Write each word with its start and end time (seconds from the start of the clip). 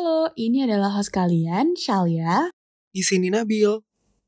Halo, 0.00 0.32
ini 0.32 0.64
adalah 0.64 0.96
host 0.96 1.12
kalian, 1.12 1.76
Shalia. 1.76 2.48
Di 2.88 3.04
sini 3.04 3.28
Nabil. 3.28 3.68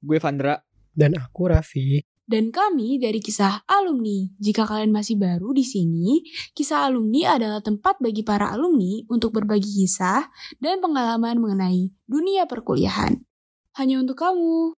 Gue 0.05 0.21
Vandra. 0.21 0.61
Dan 0.93 1.17
aku 1.17 1.49
Raffi. 1.49 2.05
Dan 2.29 2.53
kami 2.53 3.01
dari 3.01 3.25
kisah 3.25 3.65
alumni. 3.65 4.29
Jika 4.37 4.69
kalian 4.69 4.93
masih 4.93 5.17
baru 5.17 5.57
di 5.57 5.65
sini, 5.65 6.29
kisah 6.53 6.85
alumni 6.85 7.41
adalah 7.41 7.65
tempat 7.65 7.97
bagi 8.05 8.21
para 8.21 8.53
alumni 8.53 9.01
untuk 9.09 9.33
berbagi 9.33 9.65
kisah 9.65 10.29
dan 10.61 10.85
pengalaman 10.85 11.41
mengenai 11.41 11.89
dunia 12.05 12.45
perkuliahan. 12.45 13.25
Hanya 13.81 13.97
untuk 14.05 14.21
kamu. 14.21 14.77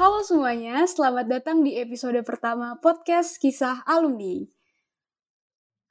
Halo 0.00 0.24
semuanya, 0.24 0.88
selamat 0.88 1.28
datang 1.28 1.60
di 1.60 1.76
episode 1.76 2.16
pertama 2.24 2.72
podcast 2.80 3.36
Kisah 3.36 3.84
Alumni. 3.84 4.40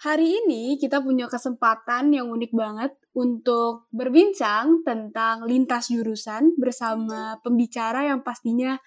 Hari 0.02 0.26
ini 0.34 0.82
kita 0.82 0.98
punya 0.98 1.30
kesempatan 1.30 2.18
yang 2.18 2.34
unik 2.34 2.50
banget 2.50 2.98
untuk 3.14 3.86
berbincang 3.94 4.82
tentang 4.82 5.46
lintas 5.46 5.94
jurusan 5.94 6.58
bersama 6.58 7.38
pembicara 7.46 8.10
yang 8.10 8.26
pastinya 8.26 8.82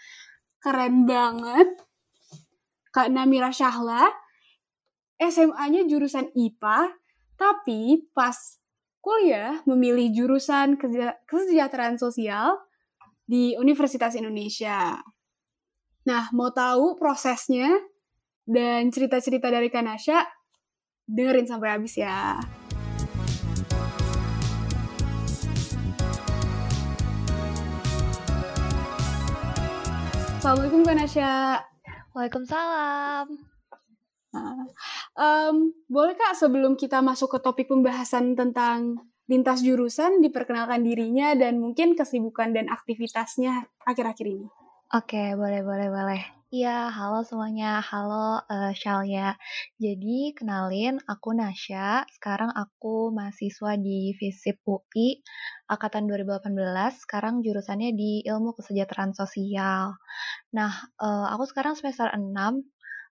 keren 0.58 1.06
banget. 1.06 1.70
Kak 2.90 3.14
Namira 3.14 3.54
Syahla, 3.54 4.10
SMA-nya 5.22 5.86
jurusan 5.86 6.34
IPA, 6.34 6.98
tapi 7.38 8.10
pas 8.10 8.58
kuliah 8.98 9.62
memilih 9.70 10.10
jurusan 10.10 10.74
kesejahteraan 11.30 12.02
sosial 12.02 12.58
di 13.26 13.54
Universitas 13.58 14.18
Indonesia. 14.18 14.98
Nah, 16.02 16.24
mau 16.34 16.50
tahu 16.50 16.98
prosesnya 16.98 17.70
dan 18.42 18.90
cerita-cerita 18.90 19.48
dari 19.48 19.70
Kanasha, 19.70 20.26
dengerin 21.06 21.46
sampai 21.46 21.68
habis 21.78 21.94
ya. 21.94 22.42
Assalamualaikum 30.42 30.82
Kanasha. 30.82 31.62
Waalaikumsalam. 32.18 33.26
Nah, 34.32 34.66
um, 35.14 35.70
boleh 35.86 36.18
kak 36.18 36.34
sebelum 36.34 36.74
kita 36.74 36.98
masuk 36.98 37.36
ke 37.36 37.38
topik 37.38 37.70
pembahasan 37.70 38.34
tentang 38.34 38.98
lintas 39.32 39.64
jurusan 39.64 40.20
diperkenalkan 40.20 40.84
dirinya 40.84 41.32
dan 41.32 41.56
mungkin 41.56 41.96
kesibukan 41.96 42.52
dan 42.52 42.68
aktivitasnya 42.68 43.64
akhir-akhir 43.88 44.28
ini. 44.28 44.44
Oke, 44.92 45.32
boleh, 45.40 45.64
boleh, 45.64 45.88
boleh. 45.88 46.22
Iya, 46.52 46.92
halo 46.92 47.24
semuanya. 47.24 47.80
Halo 47.80 48.44
uh, 48.44 48.76
Shalia. 48.76 49.40
Jadi, 49.80 50.36
kenalin, 50.36 51.00
aku 51.08 51.32
Nasya. 51.32 52.04
Sekarang 52.12 52.52
aku 52.52 53.08
mahasiswa 53.08 53.80
di 53.80 54.12
FISIP 54.12 54.60
UI, 54.68 55.24
Angkatan 55.64 56.04
2018. 56.12 56.52
Sekarang 57.08 57.40
jurusannya 57.40 57.96
di 57.96 58.20
Ilmu 58.28 58.52
Kesejahteraan 58.52 59.16
Sosial. 59.16 59.96
Nah, 60.52 60.72
uh, 61.00 61.32
aku 61.32 61.48
sekarang 61.48 61.72
semester 61.72 62.12
6, 62.12 62.20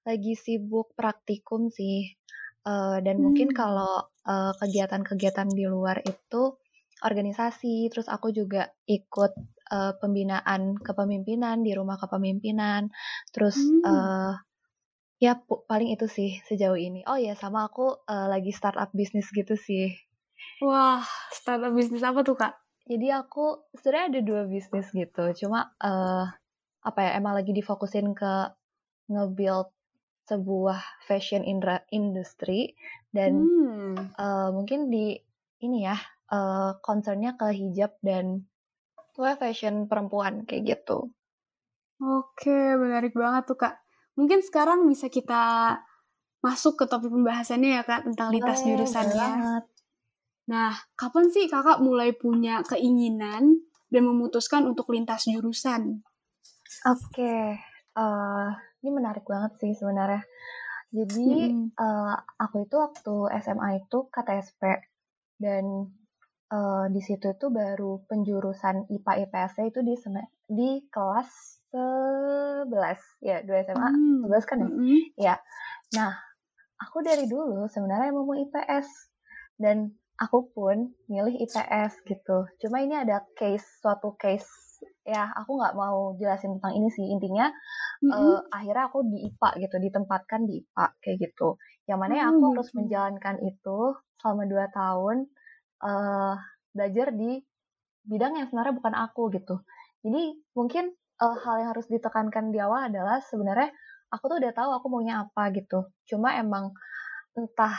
lagi 0.06 0.33
sibuk 0.38 0.94
praktikum 0.94 1.73
sih. 1.73 2.13
Uh, 2.62 3.02
dan 3.02 3.17
hmm. 3.17 3.23
mungkin 3.26 3.50
kalau 3.52 4.06
kegiatan-kegiatan 4.62 5.50
uh, 5.50 5.56
di 5.58 5.66
luar 5.66 5.98
itu 6.06 6.62
organisasi, 7.02 7.90
terus 7.90 8.06
aku 8.06 8.30
juga 8.30 8.70
ikut 8.86 9.34
uh, 9.73 9.98
pembinaan 9.98 10.78
kepemimpinan 10.78 11.66
di 11.66 11.73
rumah 11.73 11.98
kepemimpinan. 11.98 12.94
Terus 13.34 13.58
hmm. 13.58 13.81
uh, 13.81 14.34
ya 15.18 15.42
paling 15.42 15.90
itu 15.94 16.06
sih 16.06 16.38
sejauh 16.45 16.78
ini. 16.78 17.02
Oh 17.09 17.18
ya 17.18 17.34
sama 17.34 17.66
aku 17.66 18.06
uh, 18.06 18.28
lagi 18.30 18.53
startup 18.53 18.94
bisnis 18.94 19.30
gitu 19.34 19.58
sih. 19.58 19.97
Wah, 20.62 21.02
startup 21.34 21.74
bisnis 21.74 22.06
apa 22.06 22.22
tuh 22.22 22.38
kak? 22.38 22.53
Jadi 22.85 23.09
aku 23.09 23.69
sebenarnya 23.78 24.06
ada 24.18 24.22
dua 24.22 24.41
bisnis 24.46 24.90
gitu. 24.94 25.34
Cuma 25.34 25.74
uh, 25.81 26.25
apa 26.81 27.00
ya 27.02 27.12
emang 27.18 27.38
lagi 27.38 27.53
difokusin 27.53 28.14
ke 28.14 28.34
nge-build 29.09 29.69
sebuah 30.30 30.80
fashion 31.06 31.44
industry 31.90 32.78
dan 33.12 33.42
hmm. 33.42 34.16
uh, 34.16 34.50
mungkin 34.54 34.88
di 34.88 35.18
ini 35.62 35.86
ya 35.86 35.98
uh, 36.32 36.78
concernnya 36.82 37.36
ke 37.36 37.52
hijab 37.52 37.98
dan 38.02 38.46
Pokoknya 39.12 39.38
fashion 39.38 39.76
perempuan 39.92 40.48
kayak 40.48 40.64
gitu. 40.66 41.12
Oke, 42.02 42.74
menarik 42.80 43.14
banget 43.14 43.54
tuh 43.54 43.59
kak. 43.59 43.84
Mungkin 44.16 44.40
sekarang 44.42 44.88
bisa 44.88 45.12
kita 45.12 45.78
masuk 46.42 46.80
ke 46.80 46.86
topik 46.90 47.14
pembahasannya 47.14 47.78
ya 47.78 47.84
kak 47.86 48.08
tentang 48.08 48.34
lintas 48.34 48.64
oh, 48.64 48.74
jurusannya. 48.74 49.30
Nah, 50.50 50.74
kapan 50.98 51.30
sih 51.30 51.46
kakak 51.46 51.84
mulai 51.84 52.16
punya 52.16 52.64
keinginan 52.66 53.62
dan 53.92 54.03
memutuskan 54.08 54.66
untuk 54.66 54.90
lintas 54.90 55.28
jurusan? 55.28 56.02
Oke, 56.88 57.62
uh, 58.00 58.50
ini 58.81 58.90
menarik 58.90 59.25
banget 59.25 59.58
sih 59.62 59.74
sebenarnya. 59.78 60.25
Jadi 60.92 61.56
hmm. 61.56 61.78
uh, 61.80 62.16
aku 62.36 62.68
itu 62.68 62.75
waktu 62.75 63.16
SMA 63.40 63.86
itu 63.86 64.12
KTSP 64.12 64.62
dan 65.40 65.88
uh, 66.52 66.86
di 66.91 67.00
situ 67.00 67.31
itu 67.31 67.47
baru 67.47 68.03
penjurusan 68.12 68.91
IPA 68.91 69.14
IPS 69.25 69.53
itu 69.72 69.80
di 69.81 69.96
di 70.52 70.70
kelas 70.91 71.30
11 71.72 72.68
ya 73.24 73.40
dua 73.47 73.64
SMA 73.64 73.90
hmm. 73.90 74.28
11 74.28 74.50
kan 74.50 74.58
ya 74.59 74.68
hmm. 74.68 75.02
ya 75.16 75.36
nah 75.96 76.12
aku 76.84 77.00
dari 77.00 77.25
dulu 77.25 77.72
sebenarnya 77.72 78.12
mau 78.12 78.36
IPS 78.36 78.88
dan 79.56 79.96
aku 80.20 80.52
pun 80.52 80.91
milih 81.08 81.40
IPS 81.47 82.03
gitu 82.03 82.52
cuma 82.59 82.84
ini 82.84 83.00
ada 83.00 83.24
case 83.40 83.66
suatu 83.80 84.14
case 84.20 84.84
ya 85.08 85.31
aku 85.40 85.56
nggak 85.56 85.78
mau 85.78 86.14
jelasin 86.20 86.59
tentang 86.59 86.75
ini 86.75 86.90
sih 86.91 87.08
intinya 87.08 87.47
mm-hmm. 88.01 88.12
uh, 88.12 88.39
akhirnya 88.50 88.89
aku 88.89 89.00
di 89.06 89.17
IPA 89.29 89.50
gitu 89.63 89.75
ditempatkan 89.78 90.41
di 90.50 90.62
IPA 90.62 90.85
kayak 91.01 91.17
gitu 91.29 91.50
yang 91.85 92.00
mana 92.01 92.13
mm-hmm. 92.17 92.29
aku 92.34 92.44
harus 92.53 92.69
menjalankan 92.73 93.35
itu 93.45 93.79
selama 94.22 94.44
dua 94.45 94.66
tahun 94.73 95.17
uh, 95.81 96.35
belajar 96.72 97.13
di 97.13 97.41
bidang 98.06 98.38
yang 98.38 98.47
sebenarnya 98.50 98.75
bukan 98.78 98.95
aku 98.97 99.29
gitu. 99.34 99.56
Jadi 100.01 100.34
mungkin 100.57 100.90
uh, 101.22 101.35
hal 101.45 101.56
yang 101.61 101.69
harus 101.78 101.85
ditekankan 101.85 102.50
di 102.50 102.57
awal 102.57 102.90
adalah 102.90 103.22
sebenarnya 103.22 103.69
aku 104.09 104.23
tuh 104.28 104.38
udah 104.41 104.53
tahu 104.53 104.69
aku 104.73 104.85
maunya 104.90 105.22
apa 105.22 105.53
gitu. 105.53 105.90
Cuma 106.09 106.34
emang 106.38 106.73
entah 107.38 107.75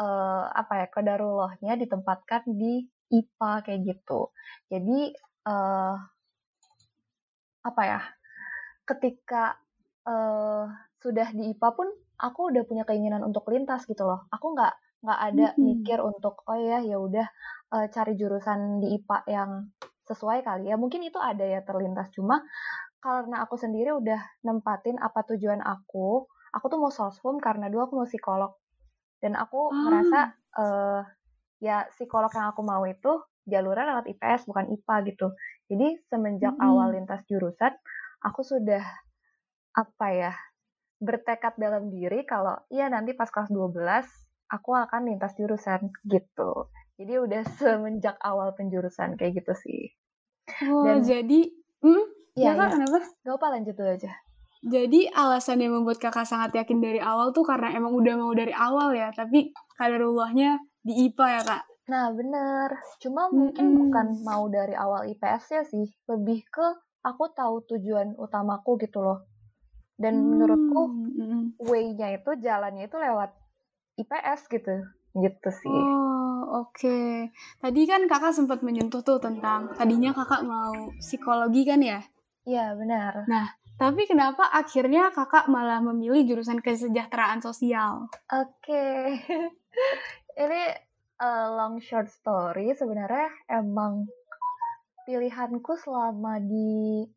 uh, 0.00 0.48
apa 0.50 0.84
ya 0.84 0.86
kodarullahnya 0.88 1.76
ditempatkan 1.76 2.48
di 2.48 2.88
IPA 3.12 3.52
kayak 3.64 3.80
gitu. 3.84 4.32
Jadi 4.72 5.12
uh, 5.48 5.94
apa 7.64 7.82
ya? 7.84 8.00
Ketika 8.88 9.60
uh, 10.08 10.64
sudah 10.96 11.28
di 11.36 11.52
IPA 11.52 11.68
pun 11.76 11.88
aku 12.16 12.48
udah 12.48 12.64
punya 12.64 12.88
keinginan 12.88 13.20
untuk 13.20 13.44
lintas 13.52 13.84
gitu 13.84 14.08
loh. 14.08 14.24
Aku 14.32 14.56
nggak 14.56 14.72
nggak 15.04 15.20
ada 15.30 15.46
mm 15.52 15.54
-hmm. 15.54 15.62
mikir 15.62 15.98
untuk 16.02 16.42
oh 16.48 16.58
ya 16.58 16.82
ya 16.82 16.98
udah 16.98 17.26
uh, 17.70 17.86
cari 17.86 18.18
jurusan 18.18 18.82
di 18.82 18.98
IPA 18.98 19.18
yang 19.30 19.50
sesuai 20.08 20.40
kali 20.42 20.72
ya 20.72 20.76
mungkin 20.80 21.04
itu 21.04 21.20
ada 21.20 21.44
ya 21.44 21.60
terlintas 21.62 22.08
cuma 22.16 22.40
karena 22.98 23.44
aku 23.44 23.60
sendiri 23.60 23.92
udah 23.94 24.18
nempatin 24.42 24.96
apa 24.98 25.22
tujuan 25.28 25.60
aku 25.60 26.26
aku 26.50 26.64
tuh 26.66 26.78
mau 26.80 26.90
sosum 26.90 27.38
karena 27.38 27.68
dulu 27.68 27.86
aku 27.86 27.94
mau 28.00 28.08
psikolog 28.08 28.56
dan 29.20 29.36
aku 29.36 29.68
oh. 29.68 29.74
merasa 29.86 30.32
uh, 30.56 31.04
ya 31.60 31.86
psikolog 31.92 32.32
yang 32.32 32.50
aku 32.50 32.64
mau 32.64 32.82
itu 32.88 33.22
jalurnya 33.44 33.94
lewat 33.94 34.06
IPS 34.16 34.48
bukan 34.48 34.66
IPA 34.72 34.96
gitu 35.12 35.26
jadi 35.68 35.88
semenjak 36.08 36.56
-hmm. 36.56 36.66
awal 36.66 36.90
lintas 36.90 37.22
jurusan 37.28 37.76
aku 38.22 38.42
sudah 38.42 38.82
apa 39.74 40.06
ya 40.10 40.32
bertekad 40.98 41.54
dalam 41.54 41.90
diri 41.92 42.26
kalau 42.26 42.58
iya 42.74 42.90
nanti 42.90 43.14
pas 43.14 43.30
kelas 43.30 43.50
12 43.54 43.78
aku 44.50 44.70
akan 44.74 45.12
lintas 45.12 45.36
jurusan 45.38 45.92
gitu. 46.08 46.72
Jadi 46.98 47.12
udah 47.20 47.42
semenjak 47.60 48.16
awal 48.24 48.56
penjurusan 48.56 49.14
kayak 49.14 49.44
gitu 49.44 49.54
sih. 49.54 49.82
Oh, 50.66 50.82
Dan 50.88 51.04
jadi 51.04 51.52
hmm? 51.84 52.04
Ya, 52.38 52.54
ya. 52.54 52.70
kenapa? 52.70 53.02
Gak 53.26 53.34
apa 53.34 53.46
lanjut 53.58 53.74
dulu 53.74 53.90
aja. 53.92 54.12
Jadi 54.58 55.06
alasan 55.14 55.62
yang 55.62 55.78
membuat 55.78 56.02
kakak 56.02 56.26
sangat 56.26 56.50
yakin 56.50 56.82
dari 56.82 56.98
awal 56.98 57.30
tuh 57.30 57.46
karena 57.46 57.70
emang 57.78 57.94
udah 57.94 58.14
mau 58.18 58.34
dari 58.34 58.50
awal 58.50 58.90
ya, 58.90 59.14
tapi 59.14 59.54
kaderullahnya 59.78 60.58
di 60.82 61.06
IPA 61.06 61.26
ya 61.30 61.42
kak? 61.46 61.62
Nah 61.88 62.10
bener, 62.10 62.68
cuma 62.98 63.30
mungkin 63.30 63.64
mm 63.64 63.70
-hmm. 63.70 63.80
bukan 63.86 64.06
mau 64.26 64.44
dari 64.50 64.74
awal 64.74 65.06
IPS 65.14 65.44
ya 65.54 65.62
sih, 65.62 65.86
lebih 66.10 66.42
ke 66.50 66.66
aku 67.04 67.30
tahu 67.32 67.66
tujuan 67.76 68.14
utamaku 68.18 68.78
gitu 68.82 69.02
loh. 69.02 69.26
Dan 69.98 70.14
mm 70.14 70.20
-hmm. 70.20 70.30
menurutku 70.30 70.82
way-nya 71.66 72.14
itu, 72.14 72.30
jalannya 72.38 72.86
itu 72.86 72.96
lewat 72.96 73.34
IPS 73.98 74.40
gitu 74.46 74.86
gitu 75.18 75.48
sih. 75.50 75.72
Oh 75.72 76.62
oke. 76.62 76.78
Okay. 76.78 77.32
Tadi 77.58 77.80
kan 77.88 78.06
kakak 78.06 78.36
sempat 78.36 78.60
menyentuh 78.62 79.02
tuh 79.02 79.18
tentang 79.18 79.72
tadinya 79.74 80.14
kakak 80.14 80.46
mau 80.46 80.92
psikologi 81.02 81.66
kan 81.66 81.80
ya? 81.82 82.00
Iya, 82.48 82.72
benar. 82.78 83.28
Nah, 83.28 83.46
tapi 83.76 84.08
kenapa 84.08 84.48
akhirnya 84.48 85.12
kakak 85.12 85.46
malah 85.52 85.84
memilih 85.84 86.24
jurusan 86.24 86.64
kesejahteraan 86.64 87.44
sosial? 87.44 88.08
Oke, 88.32 88.72
okay. 88.72 89.00
ini 90.42 90.62
uh, 91.20 91.46
long 91.54 91.76
short 91.82 92.08
story. 92.08 92.72
Sebenarnya 92.72 93.28
emang 93.50 94.08
pilihanku 95.08 95.72
selama 95.80 96.36
di 96.36 97.08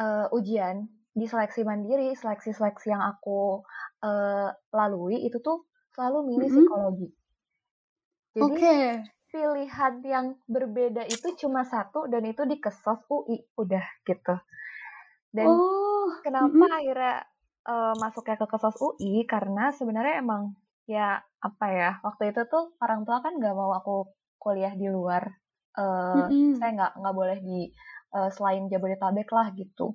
uh, 0.00 0.32
ujian, 0.32 0.88
di 1.12 1.28
seleksi 1.28 1.60
mandiri, 1.60 2.16
seleksi-seleksi 2.16 2.88
yang 2.88 3.04
aku 3.04 3.60
uh, 4.00 4.48
lalui 4.72 5.20
itu 5.20 5.36
tuh 5.44 5.68
selalu 5.92 6.32
milih 6.32 6.48
mm 6.48 6.56
-hmm. 6.56 6.64
psikologi. 6.64 7.08
Jadi 8.32 8.44
okay. 8.56 8.84
pilihan 9.28 9.94
yang 10.00 10.26
berbeda 10.48 11.04
itu 11.04 11.28
cuma 11.44 11.68
satu 11.68 12.08
dan 12.08 12.24
itu 12.24 12.48
di 12.48 12.56
kesos 12.56 13.04
UI 13.12 13.36
udah 13.60 13.84
gitu. 14.08 14.40
Dan 15.28 15.44
oh. 15.44 16.08
kenapa 16.24 16.48
mm 16.48 16.56
-hmm. 16.56 16.78
akhirnya 16.80 17.16
uh, 17.68 17.94
masuknya 18.00 18.40
ke 18.40 18.46
kesos 18.48 18.80
UI 18.80 19.28
karena 19.28 19.76
sebenarnya 19.76 20.24
emang 20.24 20.56
ya 20.88 21.20
apa 21.44 21.66
ya 21.68 21.90
waktu 22.00 22.32
itu 22.32 22.48
tuh 22.48 22.72
orang 22.80 23.04
tua 23.04 23.20
kan 23.20 23.36
nggak 23.36 23.52
mau 23.52 23.76
aku 23.76 24.08
kuliah 24.40 24.72
di 24.72 24.88
luar. 24.88 25.36
Uh, 25.78 26.26
mm 26.26 26.26
-hmm. 26.26 26.48
Saya 26.58 26.70
nggak 26.74 26.92
nggak 26.98 27.14
boleh 27.14 27.38
di 27.38 27.70
uh, 28.18 28.30
selain 28.34 28.66
Jabodetabek 28.66 29.30
lah 29.30 29.54
gitu. 29.54 29.94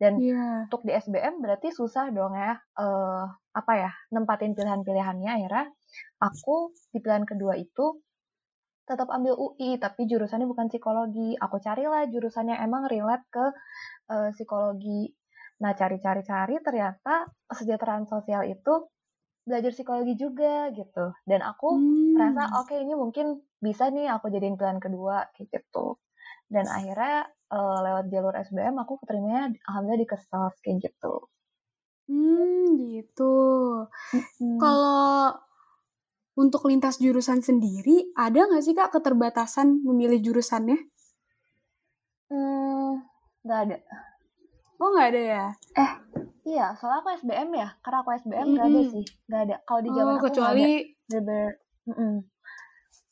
Dan 0.00 0.18
yeah. 0.18 0.66
untuk 0.66 0.82
di 0.82 0.96
SBM 0.96 1.38
berarti 1.38 1.70
susah 1.70 2.10
dong 2.10 2.34
ya 2.34 2.58
uh, 2.80 3.24
apa 3.54 3.72
ya 3.78 3.90
nempatin 4.10 4.58
pilihan-pilihannya 4.58 5.30
akhirnya 5.30 5.70
aku 6.18 6.74
di 6.90 6.98
pilihan 6.98 7.22
kedua 7.22 7.54
itu 7.54 8.02
tetap 8.90 9.06
ambil 9.14 9.38
UI 9.38 9.78
tapi 9.78 10.10
jurusannya 10.10 10.50
bukan 10.50 10.66
psikologi. 10.66 11.38
Aku 11.38 11.62
carilah 11.62 12.10
jurusannya 12.10 12.58
emang 12.58 12.90
relate 12.90 13.22
ke 13.30 13.46
uh, 14.10 14.34
psikologi. 14.34 15.14
Nah, 15.62 15.76
cari-cari-cari 15.78 16.58
ternyata 16.64 17.30
kesejahteraan 17.46 18.10
sosial 18.10 18.48
itu 18.50 18.90
belajar 19.46 19.70
psikologi 19.70 20.18
juga 20.18 20.74
gitu. 20.74 21.14
Dan 21.22 21.46
aku 21.46 21.78
hmm. 21.78 22.18
merasa 22.18 22.50
oke 22.58 22.74
okay, 22.74 22.82
ini 22.82 22.98
mungkin 22.98 23.38
bisa 23.60 23.92
nih 23.92 24.08
aku 24.08 24.32
jadiin 24.32 24.56
pilihan 24.56 24.80
kedua 24.80 25.28
kayak 25.36 25.48
gitu. 25.52 26.00
Dan 26.50 26.66
akhirnya 26.66 27.30
uh, 27.52 27.78
lewat 27.84 28.10
jalur 28.10 28.34
SBM 28.34 28.74
aku 28.82 28.98
keterimanya 29.04 29.54
alhamdulillah 29.68 30.02
di 30.02 30.08
Kesas 30.08 30.54
kayak 30.64 30.90
gitu. 30.90 31.30
Hmm, 32.10 32.74
gitu. 32.90 33.36
Hmm. 34.10 34.58
Kalau 34.58 35.38
untuk 36.34 36.66
lintas 36.66 36.98
jurusan 36.98 37.44
sendiri, 37.44 38.10
ada 38.18 38.50
nggak 38.50 38.64
sih 38.64 38.74
kak 38.74 38.90
keterbatasan 38.96 39.84
memilih 39.86 40.18
jurusannya? 40.18 40.78
Hmm, 42.32 43.04
nggak 43.46 43.60
ada. 43.68 43.76
Oh 44.80 44.88
nggak 44.96 45.08
ada 45.12 45.22
ya? 45.22 45.46
Eh, 45.76 45.92
iya, 46.48 46.72
soalnya 46.80 47.04
aku 47.04 47.08
SBM 47.20 47.50
ya. 47.54 47.68
Karena 47.84 47.98
aku 48.00 48.10
SBM 48.16 48.46
nggak 48.56 48.66
mm 48.66 48.74
-hmm. 48.74 48.82
ada 48.82 48.92
sih, 48.96 49.04
nggak 49.28 49.42
ada. 49.46 49.56
Kalau 49.68 49.80
di 49.84 49.90
zaman 49.92 50.10
oh, 50.10 50.16
aku 50.18 50.26
kecuali 50.32 50.68
bener 51.10 51.50
mm 51.86 51.94
-mm. 51.94 52.14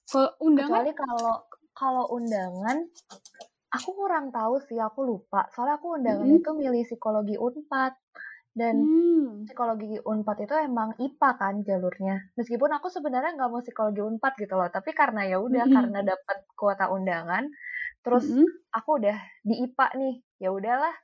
Kalau 0.09 0.31
undangan? 0.41 0.83
Kecuali 0.83 0.93
kalau 0.97 1.35
kalau 1.77 2.05
undangan, 2.11 2.79
aku 3.71 3.91
kurang 3.95 4.35
tahu 4.35 4.59
sih, 4.67 4.81
aku 4.81 5.05
lupa. 5.05 5.47
Soalnya 5.55 5.79
aku 5.79 6.01
undangan 6.01 6.27
mm 6.27 6.33
-hmm. 6.35 6.41
itu 6.43 6.51
milih 6.57 6.83
psikologi 6.89 7.37
Unpad. 7.39 7.95
Dan 8.59 8.75
hmm. 8.83 9.47
psikologi 9.47 10.03
Unpad 10.03 10.43
itu 10.43 10.55
emang 10.59 10.91
IPA 10.99 11.31
kan 11.39 11.55
jalurnya. 11.63 12.27
Meskipun 12.35 12.75
aku 12.75 12.91
sebenarnya 12.91 13.39
nggak 13.39 13.51
mau 13.55 13.63
psikologi 13.63 14.03
Unpad 14.03 14.35
gitu 14.35 14.59
loh, 14.59 14.67
tapi 14.67 14.91
karena 14.91 15.31
ya 15.31 15.39
udah 15.39 15.63
hmm. 15.63 15.75
karena 15.79 15.99
dapat 16.03 16.39
kuota 16.59 16.91
undangan, 16.91 17.47
terus 18.03 18.27
hmm. 18.27 18.49
aku 18.75 18.99
udah 18.99 19.15
di 19.47 19.63
IPA 19.63 19.87
nih, 19.95 20.15
ya 20.43 20.51
udahlah 20.51 20.95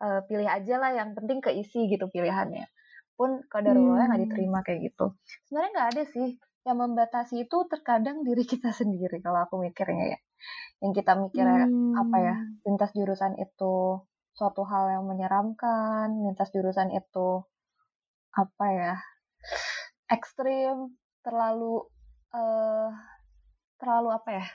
uh, 0.00 0.20
pilih 0.24 0.48
aja 0.48 0.74
lah 0.80 0.90
yang 0.96 1.12
penting 1.12 1.44
keisi 1.44 1.84
gitu 1.92 2.08
pilihannya. 2.08 2.64
Pun 3.12 3.44
kadarullah 3.44 4.08
hmm. 4.08 4.10
nggak 4.16 4.22
diterima 4.32 4.58
kayak 4.64 4.80
gitu. 4.88 5.12
Sebenarnya 5.44 5.70
nggak 5.76 5.88
ada 5.92 6.02
sih 6.16 6.28
yang 6.62 6.78
membatasi 6.78 7.46
itu 7.46 7.66
terkadang 7.66 8.22
diri 8.22 8.46
kita 8.46 8.70
sendiri 8.80 9.18
kalau 9.22 9.42
aku 9.46 9.58
mikirnya 9.58 10.16
ya. 10.16 10.20
Yang 10.82 11.02
kita 11.02 11.12
mikirnya 11.14 11.70
hmm. 11.70 11.94
apa 11.94 12.16
ya 12.18 12.34
lintas 12.66 12.90
jurusan 12.90 13.38
itu 13.38 14.02
suatu 14.32 14.64
hal 14.66 14.90
yang 14.90 15.04
menyeramkan, 15.06 16.10
lintas 16.26 16.50
jurusan 16.50 16.90
itu 16.90 17.44
apa 18.32 18.66
ya 18.72 18.94
ekstrim, 20.16 20.96
terlalu 21.22 21.86
uh, 22.34 22.90
terlalu 23.78 24.08
apa 24.10 24.30
ya, 24.42 24.46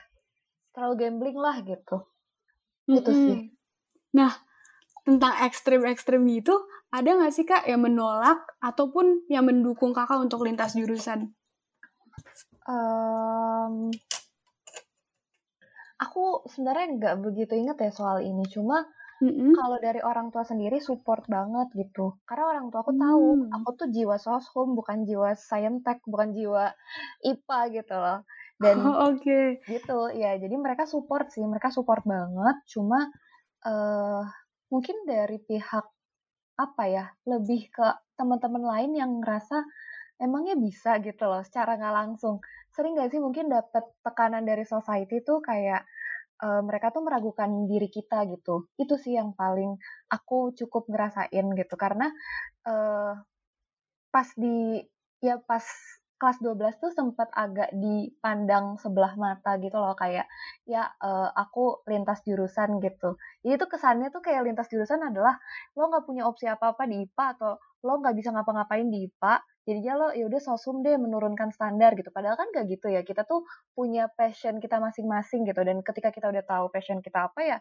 terlalu 0.74 0.94
gambling 1.00 1.38
lah 1.38 1.56
gitu, 1.64 2.04
gitu 2.88 3.10
mm 3.12 3.16
-hmm. 3.16 3.24
sih. 3.28 3.38
Nah, 4.16 4.32
tentang 5.04 5.36
ekstrim-ekstrim 5.44 6.20
gitu, 6.28 6.56
ada 6.88 7.08
nggak 7.08 7.32
sih 7.32 7.44
kak 7.44 7.68
yang 7.68 7.84
menolak 7.84 8.40
ataupun 8.64 9.28
yang 9.28 9.44
mendukung 9.44 9.92
kakak 9.92 10.20
untuk 10.20 10.44
lintas 10.44 10.72
jurusan? 10.72 11.37
Um, 12.68 13.90
aku 15.98 16.46
sebenarnya 16.50 16.86
nggak 16.98 17.16
begitu 17.24 17.52
inget 17.56 17.78
ya 17.80 17.90
soal 17.90 18.22
ini, 18.22 18.44
cuma 18.46 18.86
Mm-hmm. 19.18 19.50
Kalau 19.58 19.78
dari 19.82 19.98
orang 19.98 20.30
tua 20.30 20.46
sendiri 20.46 20.78
support 20.78 21.26
banget 21.26 21.74
gitu. 21.74 22.22
Karena 22.22 22.54
orang 22.54 22.70
tua 22.70 22.86
aku 22.86 22.94
tahu, 22.94 23.28
mm. 23.42 23.50
aku 23.50 23.68
tuh 23.74 23.88
jiwa 23.90 24.14
soshum, 24.14 24.78
bukan 24.78 25.02
jiwa 25.02 25.34
saintek, 25.34 26.06
bukan 26.06 26.30
jiwa 26.38 26.70
IPA 27.26 27.60
gitu 27.82 27.94
loh. 27.98 28.22
Dan 28.62 28.78
oh, 28.86 29.10
oke. 29.10 29.18
Okay. 29.18 29.58
Gitu, 29.66 29.98
ya. 30.14 30.38
Jadi 30.38 30.54
mereka 30.54 30.86
support 30.86 31.34
sih, 31.34 31.42
mereka 31.42 31.74
support 31.74 32.06
banget. 32.06 32.62
Cuma 32.70 33.10
uh, 33.66 34.22
mungkin 34.70 35.02
dari 35.02 35.42
pihak 35.42 35.86
apa 36.58 36.84
ya, 36.86 37.10
lebih 37.26 37.74
ke 37.74 37.86
teman-teman 38.14 38.62
lain 38.62 39.02
yang 39.02 39.18
ngerasa 39.18 39.66
emangnya 40.18 40.54
bisa 40.58 40.98
gitu 41.02 41.24
loh, 41.30 41.42
secara 41.46 41.78
nggak 41.78 41.94
langsung. 41.94 42.42
Sering 42.74 42.98
gak 42.98 43.10
sih 43.14 43.22
mungkin 43.22 43.50
dapat 43.50 43.82
tekanan 44.04 44.44
dari 44.44 44.62
society 44.66 45.22
tuh 45.24 45.42
kayak 45.42 45.82
uh, 46.42 46.62
mereka 46.62 46.90
tuh 46.94 47.02
meragukan 47.06 47.66
diri 47.66 47.88
kita 47.90 48.26
gitu. 48.30 48.70
Itu 48.78 48.98
sih 48.98 49.18
yang 49.18 49.34
paling 49.34 49.78
aku 50.10 50.54
cukup 50.58 50.86
ngerasain 50.90 51.46
gitu 51.54 51.74
karena 51.78 52.10
uh, 52.66 53.14
pas 54.10 54.28
di 54.34 54.82
ya 55.22 55.38
pas 55.42 55.62
kelas 56.18 56.42
12 56.42 56.82
tuh 56.82 56.90
sempat 56.90 57.30
agak 57.30 57.70
dipandang 57.78 58.74
sebelah 58.82 59.14
mata 59.14 59.54
gitu 59.62 59.78
loh 59.78 59.94
kayak 59.94 60.26
ya 60.66 60.90
uh, 60.98 61.30
aku 61.30 61.86
lintas 61.86 62.26
jurusan 62.26 62.82
gitu. 62.82 63.14
Jadi 63.46 63.54
itu 63.54 63.66
kesannya 63.70 64.10
tuh 64.10 64.22
kayak 64.26 64.42
lintas 64.50 64.66
jurusan 64.66 64.98
adalah 64.98 65.38
lo 65.78 65.86
nggak 65.86 66.04
punya 66.04 66.26
opsi 66.26 66.50
apa-apa 66.50 66.90
di 66.90 67.06
IPA 67.06 67.26
atau 67.38 67.52
lo 67.86 68.02
nggak 68.02 68.14
bisa 68.18 68.34
ngapa-ngapain 68.34 68.90
di 68.90 69.06
IPA 69.06 69.34
jadinya 69.68 69.94
lo 70.00 70.08
ya 70.16 70.24
udah 70.24 70.40
sosum 70.40 70.80
deh 70.80 70.96
menurunkan 70.96 71.52
standar 71.52 71.92
gitu. 71.92 72.08
Padahal 72.08 72.40
kan 72.40 72.48
gak 72.56 72.72
gitu 72.72 72.88
ya 72.88 73.04
kita 73.04 73.28
tuh 73.28 73.44
punya 73.76 74.08
passion 74.16 74.64
kita 74.64 74.80
masing-masing 74.80 75.44
gitu. 75.44 75.60
Dan 75.60 75.84
ketika 75.84 76.08
kita 76.08 76.32
udah 76.32 76.40
tahu 76.40 76.72
passion 76.72 77.04
kita 77.04 77.28
apa 77.28 77.40
ya 77.44 77.58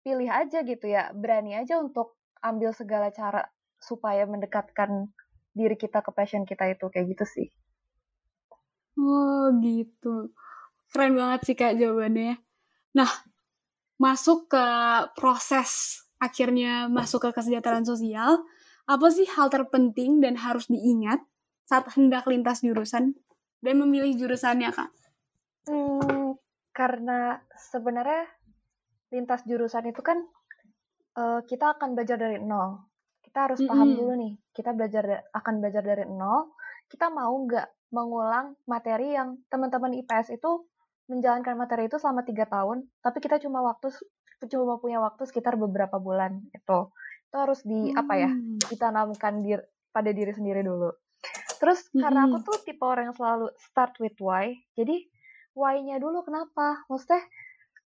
pilih 0.00 0.32
aja 0.32 0.64
gitu 0.64 0.88
ya 0.88 1.12
berani 1.12 1.60
aja 1.60 1.76
untuk 1.76 2.16
ambil 2.40 2.72
segala 2.72 3.12
cara 3.12 3.44
supaya 3.76 4.24
mendekatkan 4.24 5.12
diri 5.52 5.76
kita 5.76 6.00
ke 6.00 6.10
passion 6.16 6.48
kita 6.48 6.72
itu 6.72 6.88
kayak 6.88 7.12
gitu 7.12 7.24
sih. 7.28 7.48
Oh 8.96 9.52
gitu. 9.60 10.32
Keren 10.88 11.12
banget 11.20 11.40
sih 11.44 11.56
kak 11.58 11.76
jawabannya 11.76 12.40
nah 12.96 13.12
masuk 14.00 14.48
ke 14.48 14.66
proses 15.20 16.00
akhirnya 16.16 16.88
masuk 16.88 17.28
ke 17.28 17.36
kesejahteraan 17.36 17.84
sosial 17.84 18.40
apa 18.86 19.06
sih 19.10 19.26
hal 19.26 19.50
terpenting 19.50 20.22
dan 20.22 20.38
harus 20.38 20.70
diingat 20.70 21.18
saat 21.66 21.90
hendak 21.98 22.26
lintas 22.30 22.62
jurusan 22.62 23.18
dan 23.58 23.74
memilih 23.82 24.14
jurusannya, 24.14 24.70
Kak? 24.70 24.90
Hmm, 25.66 26.38
karena 26.70 27.42
sebenarnya 27.58 28.30
lintas 29.10 29.42
jurusan 29.42 29.90
itu 29.90 29.98
kan 30.06 30.22
uh, 31.18 31.42
kita 31.42 31.74
akan 31.74 31.98
belajar 31.98 32.14
dari 32.14 32.38
nol. 32.38 32.86
Kita 33.26 33.50
harus 33.50 33.58
mm 33.58 33.66
-hmm. 33.66 33.74
paham 33.74 33.90
dulu 33.98 34.12
nih, 34.14 34.32
kita 34.54 34.70
belajar 34.70 35.04
akan 35.34 35.54
belajar 35.58 35.82
dari 35.82 36.06
nol. 36.06 36.54
Kita 36.86 37.10
mau 37.10 37.34
nggak 37.34 37.90
mengulang 37.90 38.54
materi 38.70 39.18
yang 39.18 39.42
teman-teman 39.50 39.98
IPS 39.98 40.38
itu 40.38 40.70
menjalankan 41.10 41.58
materi 41.58 41.90
itu 41.90 41.98
selama 41.98 42.22
tiga 42.22 42.46
tahun, 42.46 42.86
tapi 43.02 43.18
kita 43.18 43.42
cuma 43.42 43.62
waktu 43.62 43.90
cuma 44.50 44.78
punya 44.78 45.02
waktu 45.02 45.24
sekitar 45.26 45.56
beberapa 45.56 45.96
bulan 45.96 46.44
itu 46.52 46.78
itu 47.36 47.44
harus 47.44 47.60
di 47.68 47.92
hmm. 47.92 48.00
apa 48.00 48.14
ya 48.16 48.30
hmm. 48.32 48.72
ditanamkan 48.72 49.44
di, 49.44 49.52
pada 49.92 50.10
diri 50.16 50.32
sendiri 50.32 50.64
dulu 50.64 50.88
terus 51.60 51.84
hmm. 51.92 52.00
karena 52.00 52.24
aku 52.24 52.40
tuh 52.40 52.56
tipe 52.64 52.80
orang 52.80 53.12
yang 53.12 53.16
selalu 53.16 53.52
start 53.60 53.92
with 54.00 54.16
why 54.24 54.56
jadi 54.72 55.04
why-nya 55.52 56.00
dulu 56.00 56.24
kenapa 56.24 56.88
maksudnya 56.88 57.20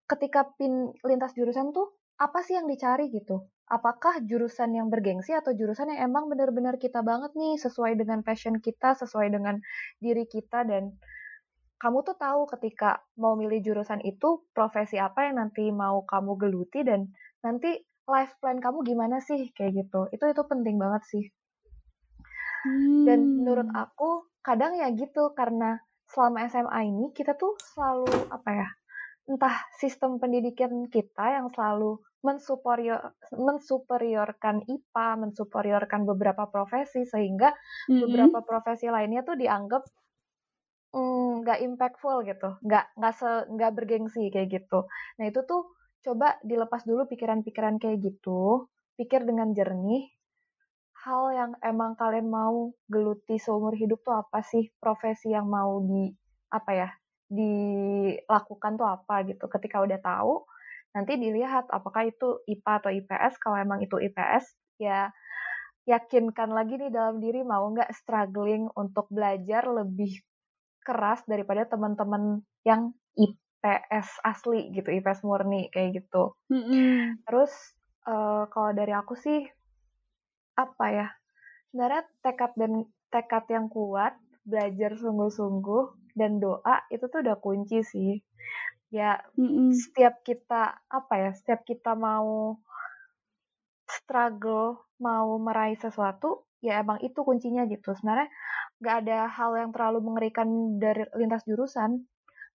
ketika 0.05 0.53
pin 0.61 0.93
lintas 1.01 1.33
jurusan 1.33 1.73
tuh 1.73 1.97
apa 2.21 2.45
sih 2.45 2.61
yang 2.61 2.69
dicari 2.69 3.09
gitu 3.09 3.49
apakah 3.73 4.21
jurusan 4.21 4.77
yang 4.77 4.93
bergengsi 4.93 5.33
atau 5.33 5.57
jurusan 5.57 5.97
yang 5.97 6.13
emang 6.13 6.29
benar-benar 6.29 6.77
kita 6.77 7.01
banget 7.01 7.33
nih 7.33 7.57
sesuai 7.57 7.97
dengan 7.97 8.21
passion 8.21 8.61
kita 8.61 8.97
sesuai 9.01 9.33
dengan 9.33 9.61
diri 10.01 10.29
kita 10.29 10.65
dan 10.69 10.93
kamu 11.79 12.05
tuh 12.05 12.17
tahu 12.19 12.45
ketika 12.53 13.01
mau 13.17 13.39
milih 13.39 13.65
jurusan 13.65 14.03
itu 14.05 14.45
profesi 14.53 15.01
apa 15.01 15.31
yang 15.31 15.41
nanti 15.41 15.73
mau 15.73 16.03
kamu 16.05 16.37
geluti 16.37 16.83
dan 16.85 17.09
nanti 17.41 17.88
life 18.09 18.35
plan 18.41 18.59
kamu 18.59 18.83
gimana 18.83 19.21
sih 19.21 19.53
kayak 19.53 19.85
gitu 19.85 20.09
itu 20.11 20.25
itu 20.25 20.43
penting 20.49 20.81
banget 20.81 21.03
sih 21.07 21.25
hmm. 22.65 23.05
dan 23.05 23.21
menurut 23.45 23.69
hmm. 23.69 23.85
aku 23.85 24.27
kadang 24.41 24.75
ya 24.81 24.89
gitu 24.97 25.37
karena 25.37 25.79
selama 26.09 26.49
SMA 26.49 26.81
ini 26.89 27.05
kita 27.13 27.37
tuh 27.37 27.53
selalu 27.61 28.09
apa 28.33 28.51
ya 28.51 28.69
entah 29.29 29.57
sistem 29.77 30.17
pendidikan 30.17 30.89
kita 30.89 31.37
yang 31.37 31.53
selalu 31.53 32.01
mensuperior 32.25 33.15
mensuperiorkan 33.31 34.67
IPA, 34.67 35.09
mensuperiorkan 35.23 36.03
beberapa 36.09 36.51
profesi 36.51 37.07
sehingga 37.07 37.55
mm-hmm. 37.55 38.01
beberapa 38.09 38.39
profesi 38.43 38.91
lainnya 38.91 39.23
tuh 39.23 39.39
dianggap 39.39 39.85
mm, 40.97 41.47
nggak 41.47 41.59
mm, 41.63 41.67
impactful 41.71 42.27
gitu, 42.27 42.59
nggak 42.65 42.85
nggak 42.99 43.15
se 43.15 43.31
nggak 43.53 43.73
bergengsi 43.77 44.33
kayak 44.35 44.49
gitu. 44.51 44.89
Nah 45.21 45.25
itu 45.31 45.45
tuh 45.47 45.78
coba 46.03 46.39
dilepas 46.47 46.87
dulu 46.87 47.07
pikiran-pikiran 47.11 47.81
kayak 47.83 47.99
gitu, 48.03 48.71
pikir 48.99 49.25
dengan 49.27 49.51
jernih. 49.55 50.09
Hal 50.99 51.31
yang 51.31 51.53
emang 51.63 51.95
kalian 51.95 52.27
mau 52.27 52.75
geluti 52.91 53.39
seumur 53.39 53.73
hidup 53.79 54.03
tuh 54.03 54.19
apa 54.19 54.43
sih? 54.43 54.69
Profesi 54.83 55.31
yang 55.31 55.47
mau 55.47 55.79
di 55.83 56.11
apa 56.51 56.71
ya 56.75 56.89
dilakukan 57.29 58.81
tuh 58.81 58.89
apa 58.89 59.23
gitu. 59.29 59.47
Ketika 59.47 59.85
udah 59.85 60.01
tahu, 60.01 60.43
nanti 60.97 61.21
dilihat 61.21 61.71
apakah 61.71 62.09
itu 62.09 62.43
IPA 62.51 62.73
atau 62.83 62.91
IPS. 62.91 63.35
Kalau 63.39 63.57
emang 63.61 63.79
itu 63.85 63.95
IPS, 64.01 64.45
ya 64.83 65.13
yakinkan 65.89 66.53
lagi 66.53 66.77
nih 66.77 66.93
dalam 66.93 67.17
diri 67.17 67.41
mau 67.41 67.65
nggak 67.73 67.89
struggling 67.97 68.69
untuk 68.77 69.09
belajar 69.09 69.65
lebih 69.65 70.21
keras 70.85 71.25
daripada 71.25 71.65
teman-teman 71.65 72.45
yang 72.65 72.93
IPS 73.59 74.23
asli 74.23 74.71
gitu, 74.71 74.87
IPS 74.87 75.27
murni 75.27 75.67
kayak 75.75 76.03
gitu. 76.03 76.39
Mm-hmm. 76.51 77.27
Terus 77.27 77.53
uh, 78.07 78.47
kalau 78.55 78.71
dari 78.71 78.95
aku 78.95 79.19
sih 79.19 79.43
apa 80.55 80.87
ya? 80.95 81.09
Sebenarnya 81.71 82.03
tekad 82.23 82.53
dan 82.55 82.73
tekad 83.11 83.45
yang 83.51 83.67
kuat, 83.67 84.15
belajar 84.47 84.97
sungguh-sungguh 84.97 86.15
dan 86.17 86.43
doa 86.43 86.83
itu 86.91 87.05
tuh 87.07 87.21
udah 87.23 87.37
kunci 87.39 87.85
sih 87.87 88.19
ya 88.89 89.21
mm-hmm. 89.37 89.77
setiap 89.77 90.25
kita 90.25 90.81
apa 90.89 91.15
ya 91.21 91.31
setiap 91.37 91.63
kita 91.69 91.93
mau 91.93 92.57
struggle 93.85 94.81
mau 94.99 95.37
meraih 95.37 95.77
sesuatu 95.77 96.49
ya 96.65 96.81
emang 96.81 96.99
itu 97.05 97.21
kuncinya 97.23 97.69
gitu 97.69 97.93
sebenarnya 97.95 98.29
nggak 98.83 98.97
ada 99.07 99.19
hal 99.31 99.51
yang 99.55 99.71
terlalu 99.71 100.01
mengerikan 100.03 100.81
dari 100.81 101.05
lintas 101.15 101.45
jurusan 101.45 102.09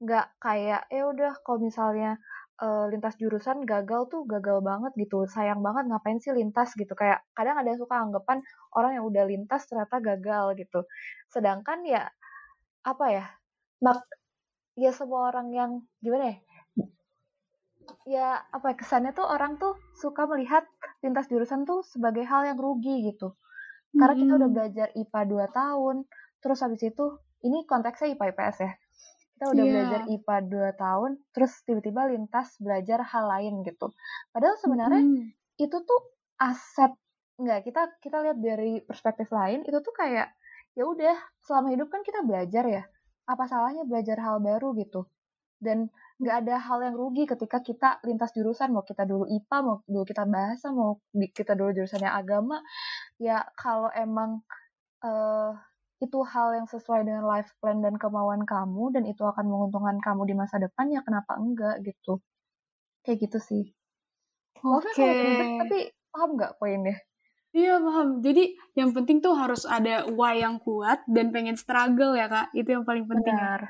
nggak 0.02 0.28
kayak 0.42 0.90
eh 0.90 1.06
udah 1.06 1.38
kalau 1.46 1.62
misalnya 1.62 2.18
uh, 2.62 2.86
lintas 2.90 3.18
jurusan 3.22 3.66
gagal 3.66 4.10
tuh 4.10 4.26
gagal 4.26 4.62
banget 4.66 4.92
gitu. 4.98 5.26
Sayang 5.30 5.62
banget 5.66 5.90
ngapain 5.90 6.18
sih 6.18 6.34
lintas? 6.34 6.74
gitu. 6.78 6.94
Kayak 6.98 7.22
kadang 7.38 7.58
ada 7.62 7.74
suka 7.78 8.02
anggapan 8.02 8.42
orang 8.78 8.92
yang 8.98 9.06
udah 9.06 9.24
lintas 9.30 9.66
ternyata 9.70 10.02
gagal 10.02 10.58
gitu. 10.58 10.86
Sedangkan 11.30 11.86
ya 11.86 12.10
apa 12.82 13.06
ya 13.14 13.26
mak 13.86 14.02
ya 14.74 14.90
semua 14.90 15.30
orang 15.30 15.54
yang 15.54 15.72
gimana 16.02 16.34
ya 16.34 16.38
ya 18.08 18.28
apa 18.50 18.74
ya, 18.74 18.76
kesannya 18.82 19.12
tuh 19.14 19.28
orang 19.30 19.62
tuh 19.62 19.78
suka 20.00 20.26
melihat 20.26 20.66
lintas 21.06 21.30
jurusan 21.30 21.70
tuh 21.70 21.86
sebagai 21.86 22.26
hal 22.26 22.46
yang 22.50 22.58
rugi 22.58 23.14
gitu. 23.14 23.38
Karena 23.92 24.16
kita 24.16 24.32
udah 24.40 24.50
belajar 24.50 24.88
IPA 24.96 25.22
2 25.28 25.48
tahun 25.52 25.96
terus 26.42 26.64
habis 26.66 26.82
itu 26.82 27.06
ini 27.46 27.68
konteksnya 27.70 28.16
IPA 28.18 28.26
IPS 28.34 28.58
ya 28.66 28.72
kita 29.42 29.58
udah 29.58 29.66
yeah. 29.66 29.74
belajar 29.74 30.02
IPA 30.06 30.38
2 30.78 30.86
tahun 30.86 31.12
terus 31.34 31.52
tiba-tiba 31.66 32.02
lintas 32.14 32.54
belajar 32.62 33.02
hal 33.02 33.26
lain 33.26 33.66
gitu 33.66 33.90
padahal 34.30 34.54
sebenarnya 34.62 35.02
hmm. 35.02 35.34
itu 35.58 35.78
tuh 35.82 36.02
aset 36.38 36.94
nggak 37.42 37.66
kita 37.66 37.82
kita 38.06 38.22
lihat 38.22 38.38
dari 38.38 38.86
perspektif 38.86 39.34
lain 39.34 39.66
itu 39.66 39.82
tuh 39.82 39.98
kayak 39.98 40.30
ya 40.78 40.86
udah 40.86 41.18
selama 41.42 41.74
hidup 41.74 41.90
kan 41.90 42.06
kita 42.06 42.22
belajar 42.22 42.70
ya 42.70 42.86
apa 43.26 43.50
salahnya 43.50 43.82
belajar 43.82 44.22
hal 44.22 44.38
baru 44.46 44.78
gitu 44.78 45.10
dan 45.58 45.90
nggak 46.22 46.46
ada 46.46 46.56
hal 46.62 46.78
yang 46.86 46.94
rugi 46.94 47.26
ketika 47.26 47.66
kita 47.66 47.98
lintas 48.06 48.30
jurusan 48.38 48.70
mau 48.70 48.86
kita 48.86 49.10
dulu 49.10 49.26
IPA 49.26 49.58
mau 49.66 49.82
dulu 49.90 50.06
kita 50.06 50.30
bahasa 50.30 50.70
mau 50.70 51.02
kita 51.18 51.58
dulu 51.58 51.82
jurusannya 51.82 52.14
agama 52.14 52.62
ya 53.18 53.42
kalau 53.58 53.90
emang 53.90 54.46
uh, 55.02 55.58
itu 56.02 56.20
hal 56.26 56.58
yang 56.58 56.66
sesuai 56.66 57.06
dengan 57.06 57.30
life 57.30 57.54
plan 57.62 57.78
dan 57.80 57.94
kemauan 57.96 58.42
kamu 58.42 58.90
dan 58.98 59.06
itu 59.06 59.22
akan 59.22 59.46
menguntungkan 59.46 60.02
kamu 60.02 60.26
di 60.26 60.36
masa 60.36 60.58
depan 60.58 60.90
ya 60.90 61.06
kenapa 61.06 61.38
enggak 61.38 61.86
gitu 61.86 62.18
kayak 63.06 63.30
gitu 63.30 63.38
sih 63.38 63.66
oke 64.66 64.90
okay. 64.98 65.62
tapi 65.62 65.78
paham 66.10 66.36
nggak 66.36 66.58
poinnya 66.58 66.98
Iya 67.52 67.84
paham. 67.84 68.24
Jadi 68.24 68.56
yang 68.80 68.96
penting 68.96 69.20
tuh 69.20 69.36
harus 69.36 69.68
ada 69.68 70.08
why 70.08 70.40
yang 70.40 70.56
kuat 70.64 71.04
dan 71.04 71.36
pengen 71.36 71.60
struggle 71.60 72.16
ya 72.16 72.32
kak. 72.32 72.48
Itu 72.56 72.80
yang 72.80 72.88
paling 72.88 73.04
penting. 73.04 73.36
Ya. 73.36 73.60
Benar. 73.60 73.62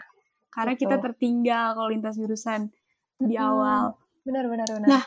Karena 0.53 0.73
Betul. 0.77 0.81
kita 0.85 0.95
tertinggal 1.01 1.67
kalau 1.73 1.89
lintas 1.89 2.13
jurusan 2.13 2.69
di 3.17 3.33
hmm. 3.33 3.41
awal. 3.41 3.83
Benar 4.21 4.45
benar 4.53 4.67
benar. 4.69 4.85
Nah 4.85 5.03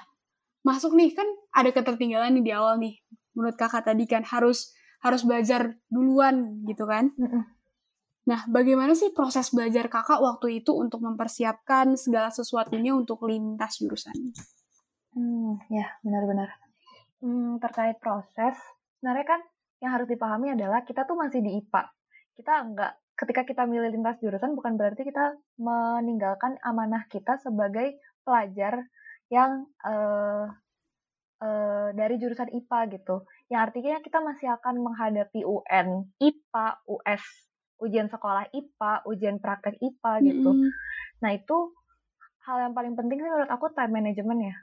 masuk 0.66 0.90
nih 0.99 1.14
kan 1.14 1.28
ada 1.54 1.71
ketertinggalan 1.71 2.35
nih 2.35 2.45
di 2.50 2.52
awal 2.52 2.75
nih. 2.83 2.99
Menurut 3.38 3.54
kakak 3.54 3.87
tadi 3.87 4.11
kan 4.11 4.26
harus 4.26 4.75
harus 5.04 5.23
belajar 5.28 5.76
duluan 5.92 6.64
gitu 6.64 6.88
kan. 6.88 7.12
Hmm. 7.20 7.44
Nah 8.25 8.40
bagaimana 8.49 8.96
sih 8.96 9.12
proses 9.12 9.52
belajar 9.52 9.92
kakak 9.92 10.16
waktu 10.16 10.64
itu 10.64 10.73
untuk 10.73 11.04
mempersiapkan 11.04 11.92
segala 12.00 12.32
sesuatunya 12.32 12.96
untuk 12.96 13.28
lintas 13.28 13.76
jurusan? 13.84 14.16
Hmm 15.12 15.61
ya 15.68 15.87
benar-benar 16.00 16.64
hmm, 17.25 17.56
terkait 17.64 17.96
proses, 17.96 18.56
sebenarnya 19.00 19.26
kan 19.37 19.40
yang 19.80 19.92
harus 19.96 20.08
dipahami 20.08 20.52
adalah 20.52 20.84
kita 20.84 21.08
tuh 21.08 21.16
masih 21.16 21.40
di 21.40 21.61
IPA. 21.64 21.82
Kita 22.37 22.52
enggak 22.61 22.92
ketika 23.14 23.42
kita 23.49 23.62
milih 23.64 23.94
lintas 23.94 24.18
jurusan 24.20 24.58
bukan 24.58 24.75
berarti 24.75 25.06
kita 25.06 25.38
meninggalkan 25.56 26.58
amanah 26.66 27.06
kita 27.06 27.38
sebagai 27.38 27.96
pelajar 28.26 28.90
yang 29.30 29.70
uh, 29.87 30.50
uh, 31.44 31.92
dari 31.92 32.16
jurusan 32.16 32.48
IPA 32.48 32.80
gitu. 32.96 33.28
Yang 33.52 33.60
artinya 33.68 33.94
kita 34.00 34.18
masih 34.24 34.48
akan 34.56 34.80
menghadapi 34.80 35.44
UN, 35.44 36.08
IPA, 36.16 36.66
US, 36.88 37.24
ujian 37.84 38.08
sekolah 38.08 38.48
IPA, 38.48 39.04
ujian 39.04 39.36
praktek 39.44 39.76
IPA 39.76 40.12
gitu. 40.24 40.50
Mm 40.56 40.58
-hmm. 40.64 40.70
Nah 41.20 41.30
itu 41.36 41.76
hal 42.48 42.56
yang 42.64 42.72
paling 42.72 42.96
penting 42.96 43.20
sih 43.20 43.28
menurut 43.28 43.52
aku 43.52 43.72
time 43.72 43.92
management 43.92 44.40
ya 44.52 44.56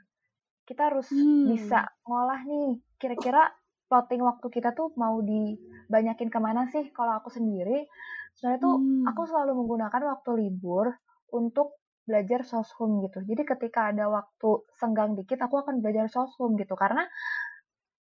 kita 0.62 0.88
harus 0.90 1.10
hmm. 1.10 1.50
bisa 1.52 1.90
ngolah 2.06 2.40
nih 2.46 2.78
kira-kira 2.96 3.50
plotting 3.90 4.22
waktu 4.22 4.46
kita 4.48 4.72
tuh 4.72 4.94
mau 4.94 5.18
dibanyakin 5.20 6.30
ke 6.30 6.38
mana 6.38 6.70
sih 6.70 6.88
kalau 6.94 7.18
aku 7.18 7.28
sendiri 7.28 7.90
sebenarnya 8.38 8.60
tuh 8.62 8.76
hmm. 8.78 9.04
aku 9.10 9.22
selalu 9.26 9.52
menggunakan 9.58 10.02
waktu 10.16 10.30
libur 10.38 10.94
untuk 11.34 11.81
belajar 12.04 12.42
soshum 12.42 13.02
gitu 13.06 13.22
jadi 13.26 13.42
ketika 13.46 13.94
ada 13.94 14.10
waktu 14.10 14.66
senggang 14.76 15.14
dikit 15.14 15.38
aku 15.42 15.62
akan 15.62 15.80
belajar 15.80 16.10
soshum 16.10 16.58
gitu 16.58 16.74
karena 16.74 17.06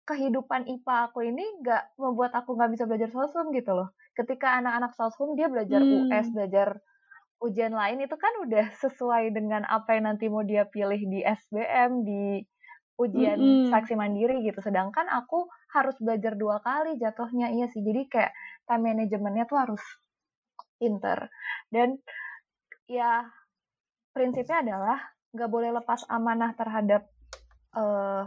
kehidupan 0.07 0.65
IPA 0.65 1.11
aku 1.11 1.21
ini 1.21 1.45
nggak 1.61 1.99
membuat 2.01 2.33
aku 2.33 2.57
nggak 2.57 2.71
bisa 2.73 2.83
belajar 2.89 3.11
soshum 3.11 3.51
gitu 3.53 3.75
loh 3.75 3.93
ketika 4.17 4.57
anak-anak 4.57 4.95
soshum 4.97 5.37
dia 5.37 5.51
belajar 5.51 5.79
hmm. 5.83 6.09
US 6.09 6.27
belajar 6.33 6.81
ujian 7.39 7.71
lain 7.71 8.03
itu 8.03 8.15
kan 8.19 8.33
udah 8.43 8.67
sesuai 8.83 9.31
dengan 9.31 9.63
apa 9.63 9.95
yang 9.95 10.11
nanti 10.11 10.27
mau 10.27 10.43
dia 10.43 10.67
pilih 10.67 10.99
di 11.07 11.23
SBM, 11.23 12.03
di 12.03 12.43
ujian 12.99 13.39
mm 13.39 13.47
-hmm. 13.47 13.67
saksi 13.71 13.95
mandiri 13.95 14.43
gitu. 14.43 14.59
Sedangkan 14.59 15.07
aku 15.07 15.47
harus 15.71 15.95
belajar 16.03 16.35
dua 16.35 16.59
kali 16.59 16.99
jatuhnya 16.99 17.47
iya 17.55 17.71
sih. 17.71 17.79
Jadi 17.79 18.11
kayak 18.11 18.35
time 18.67 18.91
manajemennya 18.91 19.47
tuh 19.47 19.57
harus 19.59 19.83
pinter. 20.75 21.31
Dan 21.71 21.95
ya 22.91 23.23
prinsipnya 24.13 24.61
adalah 24.65 24.99
nggak 25.29 25.49
boleh 25.49 25.69
lepas 25.73 26.05
amanah 26.09 26.57
terhadap 26.57 27.05
uh, 27.77 28.25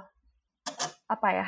apa 1.11 1.29
ya 1.35 1.47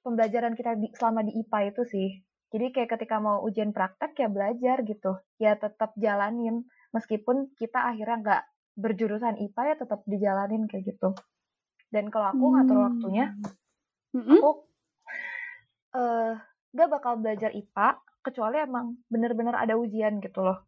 pembelajaran 0.00 0.56
kita 0.56 0.74
di, 0.80 0.88
selama 0.96 1.26
di 1.26 1.36
IPA 1.36 1.58
itu 1.74 1.82
sih. 1.84 2.08
Jadi 2.48 2.72
kayak 2.72 2.96
ketika 2.96 3.20
mau 3.20 3.44
ujian 3.44 3.76
praktek 3.76 4.16
ya 4.16 4.28
belajar 4.32 4.80
gitu, 4.88 5.20
ya 5.36 5.52
tetap 5.60 5.92
jalanin. 6.00 6.64
Meskipun 6.96 7.52
kita 7.60 7.84
akhirnya 7.84 8.16
nggak 8.24 8.42
berjurusan 8.80 9.36
IPA 9.36 9.62
ya 9.68 9.74
tetap 9.84 10.00
dijalanin 10.08 10.64
kayak 10.64 10.96
gitu. 10.96 11.12
Dan 11.92 12.08
kalau 12.08 12.32
aku 12.32 12.44
ngatur 12.56 12.78
waktunya 12.84 13.36
hmm. 14.16 14.40
aku 14.40 14.50
uh, 15.96 16.32
bakal 16.72 17.20
belajar 17.20 17.52
IPA 17.52 18.00
kecuali 18.24 18.56
emang 18.60 18.96
bener-bener 19.08 19.56
ada 19.56 19.76
ujian 19.76 20.20
gitu 20.20 20.44
loh 20.44 20.67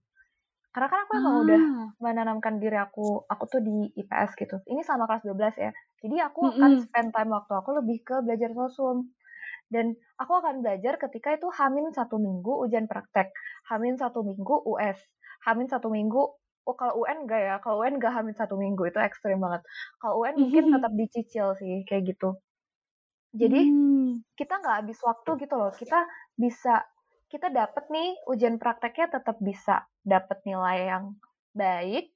karena 0.70 0.88
kan 0.90 1.00
aku 1.02 1.12
emang 1.18 1.34
ah. 1.34 1.42
udah 1.42 1.60
menanamkan 1.98 2.54
diri 2.62 2.78
aku 2.78 3.26
aku 3.26 3.44
tuh 3.50 3.60
di 3.62 3.90
IPS 3.98 4.38
gitu 4.38 4.56
ini 4.70 4.86
sama 4.86 5.10
kelas 5.10 5.26
12 5.26 5.58
ya 5.58 5.72
jadi 6.00 6.16
aku 6.30 6.40
mm 6.46 6.50
-hmm. 6.50 6.56
akan 6.58 6.72
spend 6.86 7.10
time 7.10 7.30
waktu 7.34 7.52
aku 7.58 7.70
lebih 7.82 7.98
ke 8.06 8.16
belajar 8.22 8.50
sosum 8.54 9.10
dan 9.70 9.94
aku 10.18 10.32
akan 10.38 10.62
belajar 10.62 10.98
ketika 10.98 11.34
itu 11.34 11.46
hamin 11.50 11.90
satu 11.94 12.18
minggu 12.18 12.52
ujian 12.66 12.86
praktek 12.86 13.30
hamin 13.70 13.98
satu 13.98 14.22
minggu 14.22 14.62
US 14.66 14.98
hamin 15.46 15.66
satu 15.66 15.90
minggu 15.90 16.22
oh 16.66 16.76
kalau 16.76 17.02
UN 17.02 17.26
enggak 17.26 17.40
ya 17.40 17.54
kalau 17.58 17.82
UN 17.82 17.98
enggak 17.98 18.12
hamil 18.14 18.34
satu 18.36 18.54
minggu 18.54 18.82
itu 18.86 18.98
ekstrim 19.00 19.40
banget 19.40 19.64
kalau 19.98 20.22
UN 20.22 20.38
mungkin 20.38 20.64
tetap 20.76 20.92
dicicil 20.94 21.56
sih 21.58 21.82
kayak 21.88 22.14
gitu 22.14 22.38
Jadi 23.30 23.62
hmm. 23.62 24.34
kita 24.34 24.58
nggak 24.58 24.76
habis 24.82 24.98
waktu 25.06 25.30
gitu 25.46 25.54
loh. 25.54 25.70
Kita 25.70 26.02
bisa 26.34 26.82
kita 27.30 27.46
dapat 27.48 27.86
nih 27.94 28.18
ujian 28.26 28.58
prakteknya 28.58 29.22
tetap 29.22 29.38
bisa 29.38 29.86
dapat 30.02 30.42
nilai 30.42 30.90
yang 30.90 31.04
baik, 31.54 32.10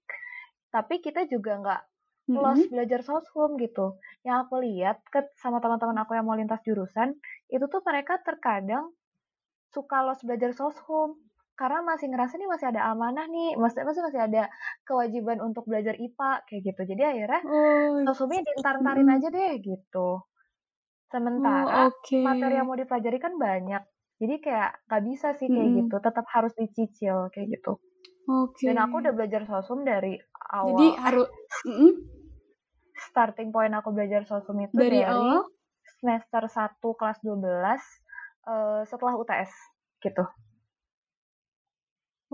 tapi 0.75 0.99
kita 0.99 1.30
juga 1.30 1.62
nggak 1.62 1.83
los 2.35 2.42
mm 2.42 2.61
-hmm. 2.66 2.73
belajar 2.75 3.00
soshum 3.06 3.54
gitu. 3.62 3.94
Yang 4.26 4.37
aku 4.49 4.54
lihat 4.66 4.99
ke 5.06 5.23
sama 5.38 5.62
teman-teman 5.62 6.02
aku 6.02 6.18
yang 6.18 6.26
mau 6.26 6.35
lintas 6.35 6.61
jurusan, 6.66 7.14
itu 7.47 7.64
tuh 7.71 7.80
mereka 7.87 8.18
terkadang 8.26 8.90
suka 9.71 10.02
los 10.02 10.18
belajar 10.26 10.50
soshum 10.50 11.14
karena 11.54 11.87
masih 11.87 12.11
ngerasa 12.11 12.35
nih 12.35 12.50
masih 12.50 12.66
ada 12.75 12.90
amanah 12.90 13.30
nih, 13.30 13.54
masih 13.54 13.87
masih 13.87 14.02
masih 14.02 14.21
ada 14.26 14.50
kewajiban 14.83 15.38
untuk 15.38 15.62
belajar 15.71 15.94
IPA 15.94 16.42
kayak 16.50 16.62
gitu. 16.75 16.83
Jadi 16.90 17.02
akhirnya 17.06 17.40
oh, 17.47 18.02
soshumnya 18.11 18.42
diintar-intarin 18.42 19.06
mm. 19.06 19.14
aja 19.14 19.28
deh 19.30 19.52
gitu. 19.62 20.09
Sementara 21.06 21.87
oh, 21.87 21.94
okay. 21.94 22.26
materi 22.26 22.59
yang 22.59 22.66
mau 22.66 22.75
dipelajari 22.75 23.18
kan 23.23 23.38
banyak. 23.38 23.83
Jadi 24.18 24.35
kayak 24.40 24.87
nggak 24.87 25.02
bisa 25.11 25.28
sih 25.35 25.50
kayak 25.50 25.68
mm. 25.68 25.76
gitu, 25.85 25.97
tetap 25.99 26.26
harus 26.30 26.52
dicicil 26.54 27.28
kayak 27.35 27.59
gitu. 27.59 27.78
Oke. 28.30 28.56
Okay. 28.56 28.73
Dan 28.73 28.78
aku 28.80 29.04
udah 29.04 29.12
belajar 29.12 29.42
sosum 29.44 29.85
dari 29.85 30.16
awal. 30.54 30.71
Jadi 30.75 30.87
harus 31.00 31.28
mm 31.66 31.92
starting 32.94 33.50
point 33.50 33.75
aku 33.75 33.90
belajar 33.90 34.23
sosum 34.23 34.54
itu 34.62 34.75
dari, 34.75 35.02
dari 35.02 35.11
awal? 35.11 35.50
semester 35.99 36.47
1 36.47 36.78
kelas 36.78 37.18
12 37.26 37.35
uh, 37.35 37.75
eh, 37.75 38.80
setelah 38.87 39.14
UTS 39.18 39.50
gitu. 39.99 40.25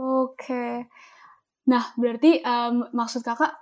Oke. 0.00 0.88
Nah, 1.68 1.84
berarti 1.96 2.40
um, 2.40 2.88
maksud 2.96 3.20
kakak 3.20 3.52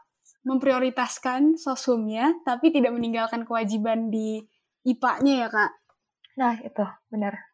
memprioritaskan 0.46 1.58
sosumnya, 1.58 2.32
tapi 2.46 2.70
tidak 2.70 2.94
meninggalkan 2.94 3.42
kewajiban 3.42 4.08
di 4.08 4.40
IPA-nya 4.86 5.34
ya, 5.44 5.48
Kak? 5.50 5.70
Nah, 6.38 6.54
itu 6.62 6.84
benar. 7.10 7.47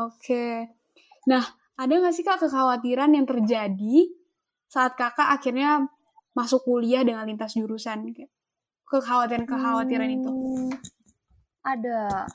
Oke. 0.00 0.70
Nah, 1.30 1.44
ada 1.78 1.92
nggak 1.92 2.14
sih, 2.14 2.24
Kak, 2.26 2.42
kekhawatiran 2.42 3.14
yang 3.14 3.26
terjadi 3.26 4.10
saat 4.66 4.98
kakak 4.98 5.30
akhirnya 5.30 5.86
masuk 6.34 6.66
kuliah 6.66 7.06
dengan 7.06 7.26
lintas 7.26 7.54
jurusan? 7.54 8.10
Kekhawatiran-kekhawatiran 8.90 10.08
hmm, 10.10 10.16
itu? 10.18 10.32
Ada. 11.62 12.26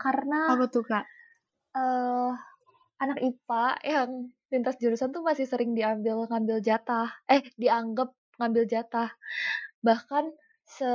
Karena... 0.00 0.56
Apa 0.56 0.64
tuh, 0.72 0.84
Kak? 0.88 1.04
Uh, 1.72 2.32
anak 3.00 3.18
IPA 3.18 3.64
yang 3.82 4.10
lintas 4.52 4.76
jurusan 4.76 5.10
tuh 5.10 5.24
masih 5.24 5.48
sering 5.48 5.72
diambil 5.72 6.28
ngambil 6.28 6.60
jatah 6.60 7.08
eh 7.24 7.40
dianggap 7.56 8.12
ngambil 8.36 8.68
jatah 8.68 9.08
bahkan 9.80 10.28
se 10.68 10.86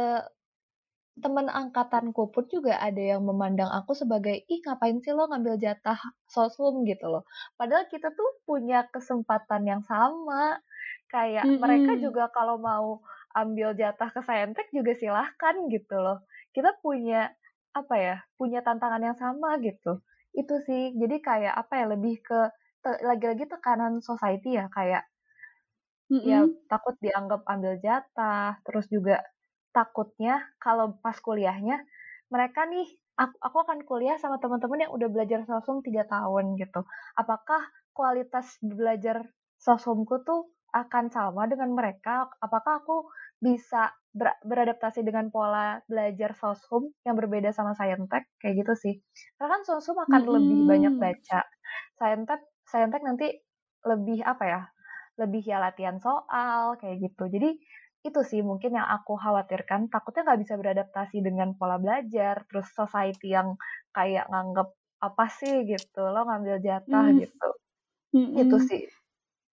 teman 1.17 1.49
angkatanku 1.49 2.29
pun 2.29 2.45
juga 2.45 2.77
ada 2.77 3.01
yang 3.01 3.25
memandang 3.25 3.69
aku 3.73 3.97
sebagai 3.97 4.45
ih 4.45 4.61
ngapain 4.61 5.01
sih 5.01 5.13
lo 5.13 5.25
ngambil 5.25 5.57
jatah 5.57 5.97
sosum 6.29 6.85
gitu 6.85 7.09
loh. 7.09 7.25
Padahal 7.57 7.89
kita 7.89 8.13
tuh 8.13 8.29
punya 8.45 8.85
kesempatan 8.93 9.65
yang 9.65 9.81
sama. 9.81 10.61
Kayak 11.09 11.47
mm 11.47 11.51
-hmm. 11.55 11.61
mereka 11.63 11.91
juga 11.97 12.23
kalau 12.29 12.61
mau 12.61 13.01
ambil 13.33 13.73
jatah 13.73 14.09
ke 14.13 14.21
Saintek 14.21 14.69
juga 14.69 14.93
silahkan 14.93 15.55
gitu 15.73 15.95
loh. 15.97 16.21
Kita 16.53 16.77
punya 16.83 17.33
apa 17.73 17.95
ya 17.97 18.15
punya 18.37 18.61
tantangan 18.61 19.01
yang 19.01 19.17
sama 19.17 19.57
gitu. 19.61 20.05
Itu 20.37 20.61
sih. 20.65 20.93
Jadi 20.93 21.17
kayak 21.23 21.53
apa 21.57 21.73
ya 21.81 21.85
lebih 21.97 22.21
ke 22.21 22.39
lagi-lagi 23.03 23.49
tekanan 23.49 24.03
society 24.05 24.59
ya. 24.59 24.69
Kayak 24.69 25.09
mm 26.13 26.19
-hmm. 26.21 26.29
ya 26.29 26.39
takut 26.69 26.93
dianggap 27.01 27.41
ambil 27.49 27.79
jatah 27.81 28.61
terus 28.61 28.85
juga 28.91 29.23
takutnya 29.77 30.41
kalau 30.57 30.97
pas 31.05 31.13
kuliahnya 31.21 31.85
mereka 32.33 32.65
nih 32.65 32.89
aku, 33.13 33.37
aku 33.37 33.57
akan 33.61 33.79
kuliah 33.85 34.17
sama 34.17 34.41
teman-teman 34.41 34.89
yang 34.89 34.91
udah 34.97 35.09
belajar 35.13 35.45
sosum 35.45 35.85
tiga 35.85 36.09
tahun 36.09 36.57
gitu. 36.57 36.81
Apakah 37.13 37.61
kualitas 37.93 38.57
belajar 38.65 39.21
sosumku 39.61 40.25
tuh 40.25 40.49
akan 40.73 41.13
sama 41.13 41.45
dengan 41.45 41.77
mereka? 41.77 42.25
Apakah 42.41 42.81
aku 42.81 43.05
bisa 43.37 43.93
ber 44.17 44.33
beradaptasi 44.41 45.05
dengan 45.05 45.29
pola 45.29 45.77
belajar 45.85 46.33
sosum 46.33 46.89
yang 47.05 47.13
berbeda 47.13 47.53
sama 47.53 47.77
saintek? 47.77 48.25
Kayak 48.41 48.65
gitu 48.65 48.73
sih. 48.73 48.93
Karena 49.37 49.61
kan 49.61 49.61
sosum 49.61 49.97
akan 49.97 50.21
-hmm. 50.25 50.33
lebih 50.33 50.59
banyak 50.65 50.93
baca. 50.97 51.41
Saintek 52.01 52.41
saintek 52.65 53.05
nanti 53.05 53.29
lebih 53.85 54.19
apa 54.25 54.43
ya 54.43 54.61
lebih 55.17 55.41
ya 55.41 55.57
latihan 55.57 55.97
soal 55.97 56.77
kayak 56.77 57.01
gitu. 57.09 57.25
Jadi 57.25 57.57
itu 58.05 58.21
sih 58.23 58.41
mungkin 58.45 58.77
yang 58.77 58.87
aku 58.87 59.17
khawatirkan 59.17 59.89
takutnya 59.89 60.27
nggak 60.27 60.41
bisa 60.45 60.53
beradaptasi 60.55 61.17
dengan 61.19 61.57
pola 61.57 61.81
belajar 61.81 62.45
terus 62.45 62.69
society 62.71 63.33
yang 63.33 63.57
kayak 63.91 64.29
nganggep 64.29 64.69
apa 64.97 65.25
sih 65.29 65.65
gitu 65.65 66.01
lo 66.01 66.25
ngambil 66.25 66.57
jatah 66.61 67.05
mm. 67.09 67.17
gitu 67.21 67.49
mm 68.13 68.17
-mm. 68.17 68.41
itu 68.45 68.57
sih 68.63 68.83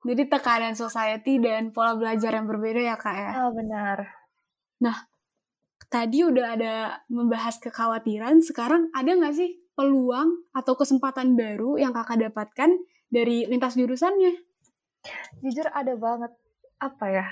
jadi 0.05 0.23
tekanan 0.29 0.77
society 0.77 1.41
dan 1.41 1.73
pola 1.73 1.97
belajar 1.97 2.37
yang 2.37 2.47
berbeda 2.47 2.81
ya 2.81 2.97
kak 3.01 3.17
ya 3.17 3.33
oh 3.45 3.51
benar 3.57 4.13
nah 4.79 4.97
tadi 5.89 6.25
udah 6.25 6.47
ada 6.59 6.75
membahas 7.09 7.59
kekhawatiran 7.61 8.41
sekarang 8.45 8.93
ada 8.93 9.11
nggak 9.15 9.35
sih 9.35 9.65
peluang 9.75 10.47
atau 10.55 10.79
kesempatan 10.79 11.35
baru 11.35 11.77
yang 11.77 11.91
kakak 11.91 12.31
dapatkan 12.31 12.71
dari 13.11 13.47
lintas 13.47 13.75
jurusannya? 13.75 14.39
Jujur 15.43 15.69
ada 15.71 15.95
banget 15.99 16.33
apa 16.81 17.07
ya? 17.11 17.27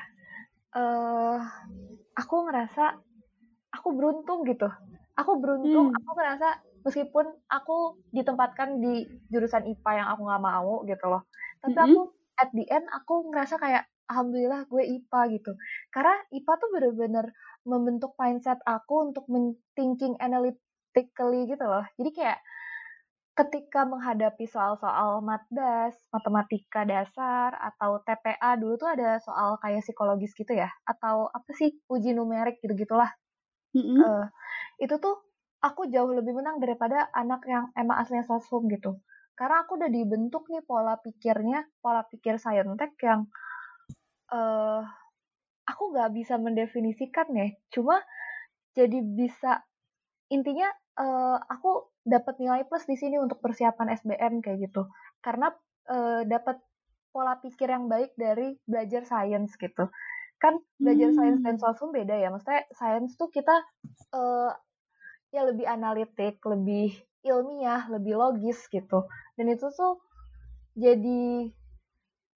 Uh, 0.73 1.39
aku 2.17 2.49
ngerasa 2.49 2.97
aku 3.73 3.89
beruntung 3.97 4.45
gitu. 4.49 4.69
Aku 5.17 5.37
beruntung, 5.37 5.93
hmm. 5.93 5.99
aku 6.01 6.11
ngerasa 6.17 6.49
meskipun 6.83 7.27
aku 7.49 8.01
ditempatkan 8.11 8.81
di 8.81 9.07
jurusan 9.29 9.69
IPA 9.69 9.91
yang 10.03 10.09
aku 10.17 10.21
nggak 10.25 10.45
mau 10.45 10.75
gitu 10.89 11.05
loh. 11.09 11.23
Tapi 11.61 11.77
-hmm. 11.77 11.87
aku 11.93 12.01
at 12.41 12.51
the 12.57 12.65
end 12.67 12.87
aku 12.91 13.29
ngerasa 13.31 13.55
kayak 13.61 13.85
alhamdulillah 14.11 14.67
gue 14.67 14.83
IPA 14.83 15.21
gitu. 15.41 15.53
Karena 15.95 16.15
IPA 16.33 16.53
tuh 16.59 16.69
bener-bener 16.75 17.27
membentuk 17.63 18.13
mindset 18.19 18.59
aku 18.67 19.13
untuk 19.13 19.25
thinking 19.79 20.19
analytically 20.19 21.47
gitu 21.47 21.65
loh. 21.65 21.87
Jadi 21.97 22.11
kayak 22.13 22.39
ketika 23.33 23.89
menghadapi 23.89 24.45
soal-soal 24.45 25.25
matdas, 25.25 25.97
matematika 26.13 26.85
dasar, 26.85 27.57
atau 27.57 28.05
TPA 28.05 28.61
dulu 28.61 28.77
tuh 28.77 28.93
ada 28.93 29.17
soal 29.25 29.57
kayak 29.57 29.81
psikologis 29.81 30.37
gitu 30.37 30.53
ya, 30.53 30.69
atau 30.85 31.33
apa 31.33 31.51
sih 31.57 31.73
uji 31.89 32.13
numerik 32.13 32.61
gitu-gitulah. 32.61 33.09
Mm-hmm. 33.73 33.99
Uh, 34.05 34.25
itu 34.77 35.01
tuh 35.01 35.17
aku 35.65 35.89
jauh 35.89 36.13
lebih 36.13 36.37
menang 36.37 36.61
daripada 36.61 37.09
anak 37.17 37.49
yang 37.49 37.73
emang 37.73 38.05
aslinya 38.05 38.29
sosum 38.29 38.69
gitu. 38.69 39.01
Karena 39.33 39.65
aku 39.65 39.81
udah 39.81 39.89
dibentuk 39.89 40.53
nih 40.53 40.61
pola 40.61 41.01
pikirnya, 41.01 41.65
pola 41.81 42.05
pikir 42.05 42.37
saintek 42.37 42.93
yang 43.01 43.33
uh, 44.29 44.85
aku 45.65 45.83
nggak 45.89 46.13
bisa 46.13 46.37
mendefinisikan 46.37 47.33
ya. 47.33 47.49
Cuma 47.73 47.97
jadi 48.77 49.01
bisa 49.01 49.65
intinya 50.33 50.69
uh, 50.97 51.37
aku 51.37 51.93
dapat 52.03 52.41
nilai 52.41 52.65
plus 52.67 52.89
di 52.89 52.97
sini 52.97 53.21
untuk 53.21 53.39
persiapan 53.45 53.95
SBM 54.01 54.41
kayak 54.41 54.69
gitu. 54.71 54.89
Karena 55.21 55.53
uh, 55.93 56.25
dapat 56.25 56.59
pola 57.13 57.37
pikir 57.39 57.69
yang 57.69 57.87
baik 57.93 58.17
dari 58.17 58.57
belajar 58.65 59.05
sains 59.05 59.53
gitu. 59.61 59.93
Kan 60.41 60.59
belajar 60.81 61.13
hmm. 61.13 61.19
sains 61.21 61.41
dan 61.45 61.57
sosum 61.61 61.93
beda 61.93 62.17
ya. 62.17 62.33
Maksudnya 62.33 62.65
sains 62.75 63.15
tuh 63.15 63.29
kita 63.29 63.55
uh, 64.17 64.51
ya 65.31 65.45
lebih 65.47 65.69
analitik 65.69 66.41
lebih 66.43 66.97
ilmiah 67.23 67.87
lebih 67.93 68.17
logis 68.19 68.59
gitu. 68.73 69.07
Dan 69.37 69.53
itu 69.53 69.69
tuh 69.71 70.03
jadi 70.73 71.53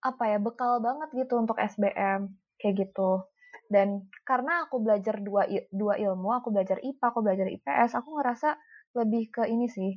apa 0.05 0.25
ya 0.29 0.39
bekal 0.39 0.79
banget 0.79 1.09
gitu 1.17 1.41
untuk 1.41 1.59
SBM 1.59 2.31
kayak 2.61 2.87
gitu 2.87 3.27
dan 3.67 4.07
karena 4.23 4.67
aku 4.67 4.79
belajar 4.79 5.19
dua 5.19 5.47
dua 5.71 5.99
ilmu 5.99 6.31
aku 6.35 6.55
belajar 6.55 6.79
IPA 6.79 7.05
aku 7.11 7.21
belajar 7.23 7.47
IPS 7.51 7.99
aku 7.99 8.09
ngerasa 8.19 8.57
lebih 8.97 9.29
ke 9.29 9.43
ini 9.47 9.69
sih. 9.69 9.93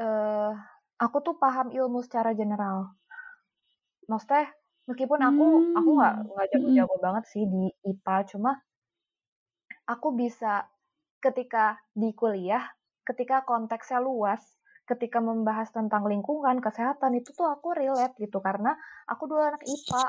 Uh, 0.00 0.56
aku 0.96 1.20
tuh 1.20 1.36
paham 1.36 1.68
ilmu 1.68 2.00
secara 2.00 2.32
general. 2.32 2.96
Maksudnya 4.08 4.48
meskipun 4.88 5.20
aku 5.20 5.44
hmm. 5.44 5.76
aku 5.76 5.90
nggak 6.00 6.14
nggak 6.32 6.46
jago-jago 6.56 6.94
hmm. 6.96 7.04
banget 7.04 7.24
sih 7.28 7.44
di 7.44 7.64
IPA, 7.84 8.16
cuma 8.32 8.52
aku 9.84 10.08
bisa 10.16 10.64
ketika 11.20 11.76
di 11.92 12.16
kuliah, 12.16 12.64
ketika 13.04 13.44
konteksnya 13.44 14.00
luas, 14.00 14.40
ketika 14.88 15.18
membahas 15.20 15.68
tentang 15.74 16.06
lingkungan, 16.06 16.62
kesehatan 16.62 17.18
itu 17.18 17.34
tuh 17.34 17.50
aku 17.50 17.74
relate 17.76 18.16
gitu 18.16 18.38
karena 18.40 18.78
aku 19.10 19.26
dulu 19.28 19.42
anak 19.42 19.62
IPA 19.66 20.02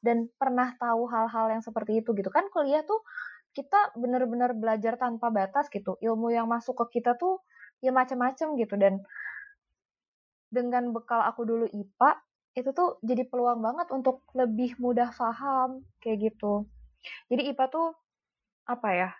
dan 0.00 0.28
pernah 0.40 0.72
tahu 0.80 1.08
hal-hal 1.08 1.52
yang 1.52 1.62
seperti 1.64 2.00
itu 2.00 2.16
gitu 2.16 2.32
kan 2.32 2.48
kuliah 2.52 2.80
tuh 2.84 3.04
kita 3.52 3.92
benar-benar 3.98 4.54
belajar 4.54 4.94
tanpa 4.94 5.28
batas 5.28 5.66
gitu. 5.68 5.98
Ilmu 5.98 6.30
yang 6.30 6.46
masuk 6.46 6.78
ke 6.86 7.00
kita 7.00 7.18
tuh 7.18 7.42
ya 7.82 7.90
macam-macam 7.90 8.54
gitu 8.56 8.74
dan 8.78 9.02
dengan 10.50 10.90
bekal 10.94 11.22
aku 11.22 11.46
dulu 11.46 11.66
IPA 11.70 12.10
itu 12.58 12.70
tuh 12.74 12.98
jadi 13.06 13.22
peluang 13.26 13.62
banget 13.62 13.90
untuk 13.94 14.26
lebih 14.34 14.74
mudah 14.82 15.10
paham 15.14 15.86
kayak 16.02 16.30
gitu. 16.30 16.66
Jadi 17.30 17.54
IPA 17.54 17.64
tuh 17.70 17.88
apa 18.66 18.88
ya? 18.94 19.10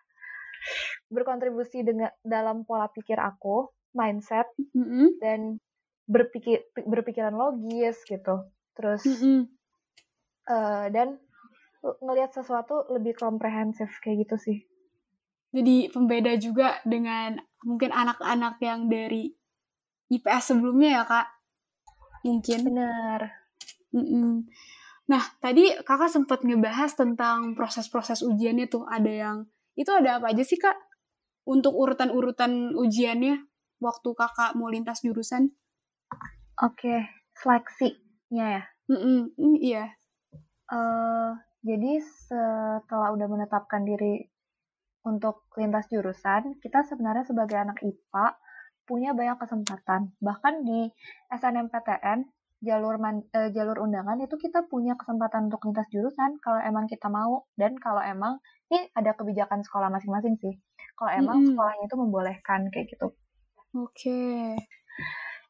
berkontribusi 1.11 1.83
dengan 1.83 2.13
dalam 2.23 2.63
pola 2.63 2.87
pikir 2.87 3.19
aku, 3.19 3.69
mindset, 3.97 4.47
mm 4.57 4.85
-hmm. 4.85 5.07
dan 5.19 5.41
berpikir 6.07 6.63
berpikiran 6.87 7.35
logis 7.35 7.99
gitu. 8.07 8.47
Terus 8.79 9.03
mm 9.05 9.17
-hmm. 9.19 9.39
Uh, 10.51 10.91
dan 10.91 11.23
ngelihat 11.81 12.35
sesuatu 12.35 12.91
lebih 12.93 13.17
komprehensif 13.17 13.89
kayak 14.03 14.27
gitu 14.29 14.37
sih. 14.37 14.59
Jadi 15.51 15.91
pembeda 15.91 16.35
juga 16.39 16.79
dengan 16.87 17.41
mungkin 17.67 17.91
anak-anak 17.91 18.61
yang 18.63 18.87
dari 18.87 19.33
IPS 20.11 20.55
sebelumnya 20.55 21.03
ya 21.03 21.05
kak? 21.07 21.29
Mungkin. 22.27 22.59
Benar. 22.67 23.21
Mm 23.91 24.07
-mm. 24.07 24.31
Nah, 25.11 25.23
tadi 25.43 25.75
kakak 25.83 26.11
sempat 26.11 26.47
ngebahas 26.47 26.95
tentang 26.95 27.59
proses-proses 27.59 28.23
ujiannya 28.23 28.71
tuh. 28.71 28.87
Ada 28.87 29.11
yang, 29.11 29.37
itu 29.75 29.91
ada 29.91 30.23
apa 30.23 30.31
aja 30.31 30.47
sih 30.47 30.61
kak? 30.61 30.79
Untuk 31.51 31.75
urutan-urutan 31.75 32.79
ujiannya 32.79 33.43
waktu 33.83 34.09
kakak 34.15 34.55
mau 34.55 34.71
lintas 34.71 35.03
jurusan? 35.03 35.51
Oke, 36.61 36.79
okay. 36.87 37.01
seleksinya 37.35 38.47
ya? 38.61 38.63
Mm 38.87 39.27
-mm, 39.35 39.55
iya. 39.59 39.99
Uh, 40.71 41.35
jadi 41.61 41.99
setelah 42.01 43.13
udah 43.13 43.29
menetapkan 43.29 43.83
diri 43.83 44.31
untuk 45.05 45.51
lintas 45.59 45.91
jurusan, 45.91 46.57
kita 46.63 46.87
sebenarnya 46.87 47.27
sebagai 47.27 47.59
anak 47.59 47.83
IPA 47.83 48.27
punya 48.87 49.11
banyak 49.15 49.39
kesempatan. 49.39 50.15
Bahkan 50.23 50.55
di 50.65 50.91
SNMPTN 51.31 52.27
jalur 52.61 53.01
man, 53.01 53.25
uh, 53.33 53.49
jalur 53.51 53.81
undangan 53.81 54.21
itu 54.21 54.37
kita 54.37 54.69
punya 54.69 54.93
kesempatan 54.95 55.49
untuk 55.49 55.65
lintas 55.65 55.89
jurusan 55.89 56.37
kalau 56.45 56.61
emang 56.61 56.85
kita 56.85 57.09
mau 57.09 57.49
dan 57.57 57.73
kalau 57.81 58.05
emang 58.05 58.37
ini 58.69 58.93
ada 58.93 59.17
kebijakan 59.17 59.65
sekolah 59.65 59.89
masing-masing 59.89 60.37
sih. 60.37 60.55
Kalau 60.95 61.11
emang 61.11 61.41
mm 61.41 61.45
-hmm. 61.45 61.51
sekolahnya 61.57 61.85
itu 61.89 61.97
membolehkan 61.97 62.61
kayak 62.69 62.87
gitu. 62.93 63.17
Oke. 63.73 63.97
Okay. 63.97 64.45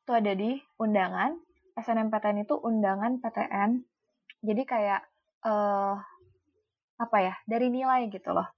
Itu 0.06 0.12
ada 0.14 0.33
di 0.38 0.61
undangan. 0.78 1.35
SNMPTN 1.74 2.46
itu 2.46 2.54
undangan 2.61 3.18
PTN. 3.18 3.89
Jadi 4.40 4.62
kayak 4.64 5.00
uh, 5.44 5.96
apa 7.00 7.16
ya? 7.20 7.35
Dari 7.44 7.68
nilai 7.68 8.09
gitu 8.09 8.33
loh. 8.33 8.48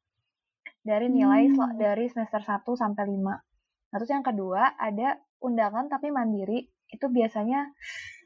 Dari 0.82 1.06
nilai 1.06 1.50
hmm. 1.50 1.78
dari 1.78 2.10
semester 2.10 2.42
1 2.42 2.62
sampai 2.74 3.04
5. 3.06 3.18
Nah, 3.22 3.96
terus 4.00 4.10
yang 4.10 4.26
kedua 4.26 4.74
ada 4.78 5.18
undangan 5.42 5.86
tapi 5.90 6.10
mandiri. 6.10 6.66
Itu 6.90 7.10
biasanya 7.10 7.70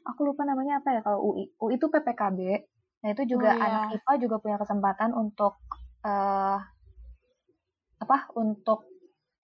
aku 0.07 0.25
lupa 0.25 0.45
namanya 0.45 0.81
apa 0.81 0.97
ya 0.97 1.01
kalau 1.05 1.21
UI. 1.33 1.53
UI 1.59 1.77
itu 1.77 1.89
PPKB. 1.89 2.39
Nah, 3.03 3.09
itu 3.13 3.23
juga 3.37 3.53
oh, 3.53 3.57
iya. 3.57 3.65
anak 3.65 4.01
IPA 4.01 4.13
juga 4.25 4.35
punya 4.41 4.57
kesempatan 4.57 5.13
untuk 5.13 5.61
uh, 6.01 6.57
apa? 7.97 8.17
Untuk 8.37 8.89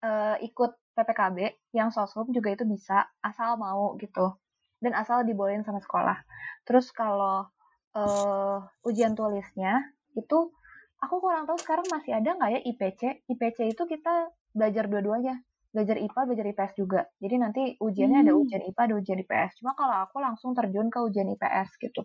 uh, 0.04 0.36
ikut 0.40 0.72
PPKB 0.98 1.70
yang 1.76 1.94
sosum 1.94 2.28
juga 2.34 2.52
itu 2.52 2.66
bisa 2.66 3.08
asal 3.22 3.56
mau 3.56 3.94
gitu. 3.96 4.36
Dan 4.82 4.94
asal 4.94 5.24
dibolehin 5.24 5.62
sama 5.64 5.80
sekolah. 5.80 6.18
Terus 6.66 6.90
kalau 6.92 7.48
uh, 7.96 8.64
ujian 8.84 9.14
tulisnya 9.14 9.80
itu 10.16 10.50
aku 10.98 11.14
kurang 11.22 11.46
tahu 11.46 11.56
sekarang 11.62 11.86
masih 11.88 12.18
ada 12.18 12.34
nggak 12.34 12.50
ya 12.58 12.60
IPC. 12.64 13.00
IPC 13.30 13.58
itu 13.72 13.82
kita 13.86 14.32
belajar 14.52 14.90
dua-duanya 14.90 15.40
belajar 15.68 15.96
IPA, 16.00 16.20
belajar 16.26 16.46
IPS 16.48 16.72
juga. 16.74 17.00
Jadi 17.20 17.34
nanti 17.36 17.62
ujiannya 17.76 18.18
hmm. 18.18 18.26
ada 18.26 18.32
ujian 18.34 18.62
IPA, 18.72 18.80
ada 18.88 18.94
ujian 18.96 19.18
IPS. 19.20 19.50
Cuma 19.60 19.72
kalau 19.76 19.96
aku 20.04 20.16
langsung 20.18 20.56
terjun 20.56 20.88
ke 20.88 20.98
ujian 20.98 21.28
IPS 21.28 21.76
gitu. 21.78 22.02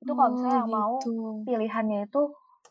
Itu 0.00 0.12
kalau 0.16 0.30
misalnya 0.34 0.64
oh, 0.64 0.66
gitu. 0.66 0.72
mau 0.72 0.94
pilihannya 1.44 2.08
itu 2.08 2.22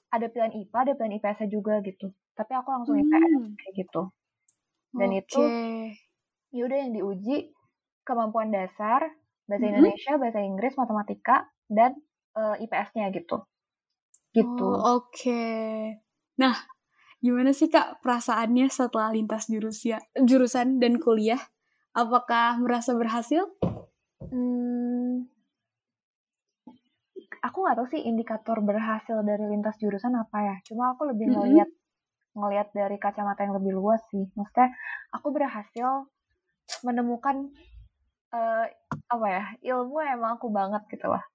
ada 0.10 0.26
pilihan 0.30 0.54
IPA, 0.66 0.78
ada 0.90 0.94
pilihan 0.98 1.14
IPS 1.22 1.40
juga 1.54 1.74
gitu. 1.86 2.08
Tapi 2.34 2.52
aku 2.58 2.70
langsung 2.74 2.96
hmm. 2.98 3.04
IPS 3.06 3.32
kayak 3.62 3.74
gitu. 3.86 4.02
Dan 4.96 5.10
okay. 5.12 5.22
itu 5.22 5.42
yaudah 6.56 6.78
yang 6.82 6.92
diuji 6.96 7.38
kemampuan 8.08 8.50
dasar, 8.50 9.06
bahasa 9.46 9.64
hmm. 9.64 9.72
Indonesia, 9.76 10.14
bahasa 10.18 10.40
Inggris, 10.42 10.74
matematika, 10.76 11.46
dan 11.68 11.98
uh, 12.38 12.56
eh, 12.58 12.66
IPS-nya 12.66 13.10
gitu. 13.14 13.44
Gitu. 14.36 14.66
Oh, 14.66 15.00
Oke. 15.00 15.24
Okay. 15.24 16.00
Nah, 16.36 16.56
Gimana 17.26 17.58
sih 17.58 17.74
Kak 17.74 18.06
perasaannya 18.06 18.70
setelah 18.70 19.10
lintas 19.10 19.50
jurusia, 19.50 19.98
jurusan 20.14 20.78
dan 20.78 21.02
kuliah? 21.02 21.42
Apakah 21.98 22.62
merasa 22.62 22.94
berhasil? 22.94 23.50
Hmm, 24.30 25.26
aku 27.42 27.58
nggak 27.66 27.82
tahu 27.82 27.88
sih 27.90 28.06
indikator 28.06 28.62
berhasil 28.62 29.26
dari 29.26 29.42
lintas 29.50 29.74
jurusan 29.82 30.14
apa 30.14 30.38
ya. 30.38 30.56
Cuma 30.70 30.94
aku 30.94 31.10
lebih 31.10 31.34
ngelihat 31.34 31.66
mm 31.66 31.74
-hmm. 31.74 32.38
ngelihat 32.46 32.68
dari 32.78 32.98
kacamata 33.02 33.42
yang 33.42 33.58
lebih 33.58 33.74
luas 33.74 34.06
sih. 34.14 34.30
Maksudnya 34.38 34.78
aku 35.10 35.34
berhasil 35.34 36.06
menemukan 36.86 37.50
uh, 38.38 38.70
apa 39.10 39.28
ya 39.34 39.44
ilmu 39.74 39.98
yang 40.06 40.22
emang 40.22 40.38
aku 40.38 40.54
banget 40.54 40.86
gitu 40.94 41.10
lah. 41.10 41.26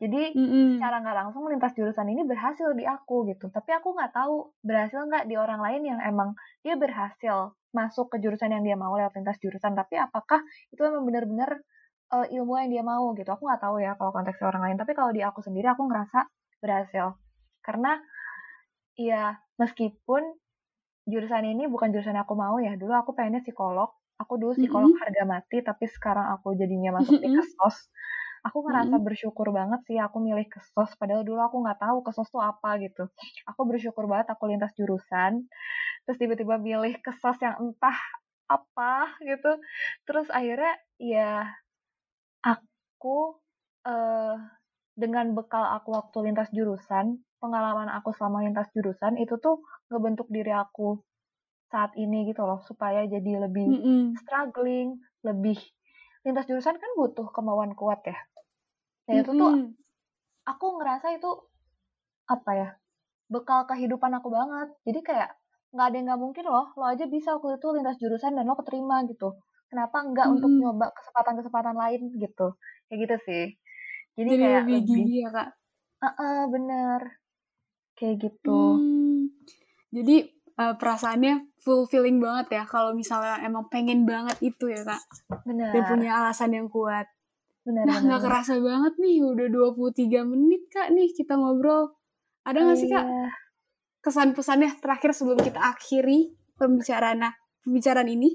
Jadi 0.00 0.32
mm-hmm. 0.32 0.80
secara 0.80 1.04
nggak 1.04 1.16
langsung 1.20 1.44
lintas 1.52 1.76
jurusan 1.76 2.08
ini 2.08 2.24
berhasil 2.24 2.72
di 2.72 2.88
aku 2.88 3.28
gitu. 3.28 3.52
Tapi 3.52 3.70
aku 3.76 3.92
nggak 3.92 4.16
tahu 4.16 4.48
berhasil 4.64 5.04
nggak 5.04 5.28
di 5.28 5.36
orang 5.36 5.60
lain 5.60 5.84
yang 5.84 6.00
emang 6.00 6.32
dia 6.64 6.80
berhasil 6.80 7.52
masuk 7.76 8.08
ke 8.08 8.16
jurusan 8.24 8.48
yang 8.48 8.64
dia 8.64 8.80
mau 8.80 8.96
lewat 8.96 9.12
lintas 9.12 9.36
jurusan. 9.44 9.76
Tapi 9.76 10.00
apakah 10.00 10.40
itu 10.72 10.80
memang 10.80 11.04
benar-benar 11.04 11.60
uh, 12.16 12.24
ilmu 12.32 12.56
yang 12.64 12.70
dia 12.72 12.82
mau 12.82 13.12
gitu? 13.12 13.28
Aku 13.28 13.44
nggak 13.44 13.60
tahu 13.60 13.76
ya 13.84 13.92
kalau 14.00 14.08
konteksnya 14.16 14.48
orang 14.48 14.72
lain. 14.72 14.76
Tapi 14.80 14.92
kalau 14.96 15.12
di 15.12 15.20
aku 15.20 15.44
sendiri 15.44 15.68
aku 15.68 15.84
ngerasa 15.84 16.24
berhasil. 16.64 17.20
Karena 17.60 18.00
ya 18.96 19.36
meskipun 19.60 20.24
jurusan 21.04 21.44
ini 21.44 21.68
bukan 21.68 21.92
jurusan 21.92 22.16
yang 22.16 22.24
aku 22.24 22.40
mau 22.40 22.56
ya. 22.56 22.72
Dulu 22.80 22.96
aku 22.96 23.12
pengennya 23.12 23.44
psikolog. 23.44 23.92
Aku 24.16 24.40
dulu 24.40 24.56
psikolog 24.56 24.92
mm-hmm. 24.92 25.04
harga 25.04 25.22
mati, 25.24 25.64
tapi 25.64 25.88
sekarang 25.88 26.28
aku 26.36 26.52
jadinya 26.52 27.00
masuk 27.00 27.20
mm-hmm. 27.20 27.24
di 27.24 27.40
kesos 27.40 27.88
aku 28.40 28.58
ngerasa 28.64 28.96
hmm. 28.96 29.04
bersyukur 29.04 29.48
banget 29.52 29.80
sih 29.84 29.98
aku 30.00 30.18
milih 30.20 30.48
kesos 30.48 30.90
padahal 30.96 31.22
dulu 31.22 31.40
aku 31.44 31.56
nggak 31.60 31.80
tahu 31.80 31.98
kesos 32.00 32.28
tuh 32.32 32.40
apa 32.40 32.80
gitu 32.80 33.08
aku 33.44 33.60
bersyukur 33.68 34.08
banget 34.08 34.32
aku 34.32 34.48
lintas 34.48 34.72
jurusan 34.76 35.44
terus 36.04 36.16
tiba-tiba 36.16 36.56
milih 36.56 36.96
kesos 37.04 37.36
yang 37.44 37.56
entah 37.60 37.96
apa 38.50 39.14
gitu 39.22 39.52
terus 40.08 40.26
akhirnya 40.32 40.74
ya 40.98 41.46
aku 42.42 43.38
uh, 43.86 44.36
dengan 44.98 45.32
bekal 45.36 45.64
aku 45.76 45.94
waktu 45.94 46.32
lintas 46.32 46.50
jurusan 46.50 47.22
pengalaman 47.40 47.88
aku 47.88 48.12
selama 48.12 48.44
lintas 48.44 48.68
jurusan 48.74 49.16
itu 49.16 49.38
tuh 49.38 49.64
ngebentuk 49.88 50.28
diri 50.28 50.52
aku 50.52 51.00
saat 51.70 51.94
ini 51.94 52.26
gitu 52.26 52.42
loh 52.42 52.58
supaya 52.66 53.06
jadi 53.06 53.46
lebih 53.46 53.66
mm 53.70 53.80
-hmm. 53.80 54.02
struggling 54.18 54.98
lebih 55.22 55.56
lintas 56.26 56.44
jurusan 56.44 56.76
kan 56.76 56.90
butuh 56.98 57.32
kemauan 57.32 57.72
kuat 57.72 58.04
ya 58.04 58.18
Nah 59.10 59.16
itu 59.26 59.32
tuh 59.34 59.52
aku 60.46 60.66
ngerasa 60.78 61.06
itu 61.18 61.30
apa 62.30 62.50
ya 62.54 62.70
bekal 63.26 63.66
kehidupan 63.66 64.10
aku 64.18 64.30
banget. 64.30 64.68
Jadi 64.86 65.00
kayak 65.02 65.30
nggak 65.70 65.86
ada 65.86 65.96
yang 65.98 66.06
nggak 66.10 66.22
mungkin 66.22 66.44
loh. 66.46 66.66
Lo 66.78 66.86
aja 66.86 67.06
bisa 67.06 67.38
waktu 67.38 67.58
itu 67.58 67.68
lintas 67.74 67.98
jurusan 67.98 68.38
dan 68.38 68.46
lo 68.46 68.54
keterima 68.58 69.02
gitu. 69.06 69.38
Kenapa 69.70 70.02
nggak 70.02 70.26
hmm. 70.26 70.34
untuk 70.38 70.50
nyoba 70.50 70.86
kesempatan-kesempatan 70.94 71.76
lain 71.78 72.00
gitu? 72.18 72.58
Kayak 72.90 72.98
gitu 73.06 73.16
sih. 73.26 73.44
Jadi, 74.18 74.30
Jadi 74.34 74.42
kayak 74.42 74.62
lebih, 74.66 74.78
lebih 74.82 75.18
ya 75.22 75.30
kak. 75.30 75.48
Uh 76.00 76.06
-uh, 76.10 76.38
bener. 76.50 77.00
Kayak 77.94 78.14
gitu. 78.18 78.60
Hmm. 78.78 79.30
Jadi 79.94 80.16
uh, 80.58 80.74
perasaannya 80.74 81.54
fulfilling 81.62 82.18
banget 82.18 82.58
ya 82.58 82.62
kalau 82.66 82.90
misalnya 82.98 83.38
emang 83.46 83.70
pengen 83.70 84.02
banget 84.02 84.42
itu 84.42 84.66
ya 84.74 84.82
kak. 84.82 85.02
Bener. 85.46 85.70
Dan 85.70 85.82
punya 85.86 86.18
alasan 86.18 86.50
yang 86.50 86.66
kuat. 86.66 87.06
Benar, 87.60 87.84
nah, 87.84 87.98
nggak 88.00 88.22
kerasa 88.24 88.56
banget 88.56 88.94
nih, 88.96 89.20
udah 89.20 89.48
23 89.52 90.24
menit 90.24 90.62
Kak 90.72 90.88
nih 90.96 91.12
kita 91.12 91.36
ngobrol. 91.36 91.92
Ada 92.48 92.58
nggak 92.64 92.76
oh, 92.76 92.80
sih 92.80 92.88
Kak 92.88 93.04
iya. 93.04 93.28
kesan-pesannya 94.00 94.80
terakhir 94.80 95.12
sebelum 95.12 95.44
kita 95.44 95.60
akhiri 95.60 96.32
pembicaraan 96.56 97.36
pembicaraan 97.60 98.08
ini? 98.08 98.32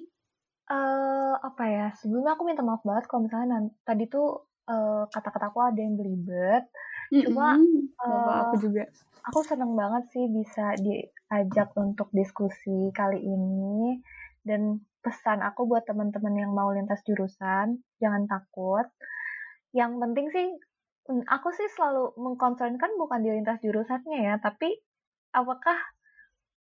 Uh, 0.70 1.34
apa 1.42 1.64
ya, 1.66 1.88
sebelumnya 1.98 2.38
aku 2.38 2.46
minta 2.46 2.62
maaf 2.62 2.86
banget 2.86 3.10
kalau 3.10 3.26
misalnya 3.26 3.58
nanti, 3.58 3.74
tadi 3.82 4.04
tuh 4.06 4.46
uh, 4.70 5.10
kata-kata 5.10 5.50
aku 5.50 5.60
ada 5.62 5.80
yang 5.82 5.98
belibet. 5.98 6.70
Mm 7.10 7.14
-hmm. 7.18 7.24
Cuma 7.26 7.48
uh, 8.06 8.34
aku 8.50 8.56
juga. 8.62 8.86
Aku 9.26 9.42
seneng 9.42 9.74
banget 9.74 10.06
sih 10.14 10.30
bisa 10.30 10.78
diajak 10.78 11.74
untuk 11.74 12.14
diskusi 12.14 12.94
kali 12.94 13.26
ini 13.26 13.98
dan 14.46 14.86
pesan 15.02 15.42
aku 15.42 15.66
buat 15.66 15.82
teman-teman 15.90 16.46
yang 16.46 16.54
mau 16.54 16.70
lintas 16.70 17.02
jurusan, 17.02 17.82
jangan 17.98 18.30
takut 18.30 18.86
yang 19.76 20.00
penting 20.00 20.32
sih 20.32 20.48
mm, 21.12 21.28
aku 21.28 21.52
sih 21.52 21.68
selalu 21.76 22.16
mengconcernkan 22.16 22.96
bukan 22.96 23.20
di 23.20 23.30
lintas 23.36 23.60
jurusannya 23.60 24.20
ya, 24.24 24.36
tapi 24.40 24.72
apakah 25.36 25.76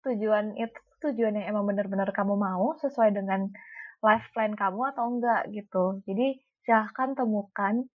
tujuan 0.03 0.59
itu 0.59 0.75
tujuan 1.01 1.39
yang 1.39 1.55
emang 1.57 1.65
benar-benar 1.71 2.11
kamu 2.11 2.35
mau 2.35 2.75
sesuai 2.83 3.15
dengan 3.15 3.47
life 4.03 4.27
plan 4.35 4.53
kamu 4.53 4.93
atau 4.93 5.05
enggak 5.09 5.49
gitu. 5.55 6.03
Jadi 6.05 6.43
silahkan 6.67 7.15
temukan 7.15 7.87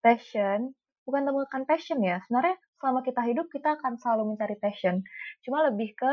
passion, 0.00 0.72
bukan 1.04 1.22
temukan 1.26 1.62
passion 1.66 1.98
ya. 2.00 2.22
Sebenarnya 2.24 2.56
selama 2.78 3.00
kita 3.02 3.20
hidup 3.26 3.46
kita 3.50 3.76
akan 3.80 3.98
selalu 3.98 4.32
mencari 4.36 4.56
passion. 4.62 5.02
Cuma 5.42 5.66
lebih 5.66 5.92
ke 5.98 6.12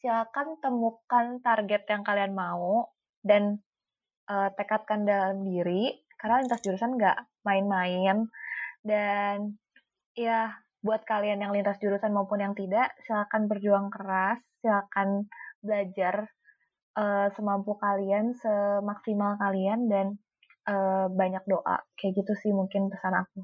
silakan 0.00 0.56
temukan 0.64 1.38
target 1.44 1.82
yang 1.90 2.02
kalian 2.06 2.32
mau 2.32 2.90
dan 3.20 3.60
uh, 4.30 4.50
tekadkan 4.54 5.04
dalam 5.04 5.42
diri 5.44 6.06
karena 6.16 6.42
lintas 6.42 6.62
jurusan 6.64 6.96
nggak 6.96 7.18
main-main 7.46 8.26
dan 8.82 9.54
ya 10.18 10.58
buat 10.82 11.02
kalian 11.06 11.42
yang 11.42 11.54
lintas 11.54 11.78
jurusan 11.78 12.10
maupun 12.10 12.42
yang 12.42 12.54
tidak 12.58 12.94
silakan 13.06 13.46
berjuang 13.46 13.88
keras 13.90 14.38
silakan 14.62 15.30
belajar 15.62 16.30
uh, 16.98 17.30
semampu 17.34 17.74
kalian 17.78 18.34
semaksimal 18.38 19.38
kalian 19.38 19.86
dan 19.90 20.06
uh, 20.66 21.06
banyak 21.10 21.42
doa 21.46 21.82
kayak 21.98 22.22
gitu 22.22 22.32
sih 22.38 22.52
mungkin 22.54 22.90
pesan 22.90 23.14
aku 23.14 23.42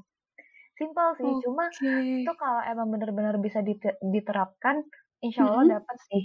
simple 0.73 1.09
sih 1.19 1.29
okay. 1.29 1.41
cuma 1.45 1.65
itu 2.25 2.33
kalau 2.39 2.61
emang 2.65 2.89
bener-bener 2.89 3.35
bisa 3.37 3.61
diterapkan 4.01 4.81
insya 5.21 5.45
Allah 5.45 5.63
mm 5.63 5.69
-hmm. 5.69 5.75
dapat 5.79 5.97
sih 6.09 6.23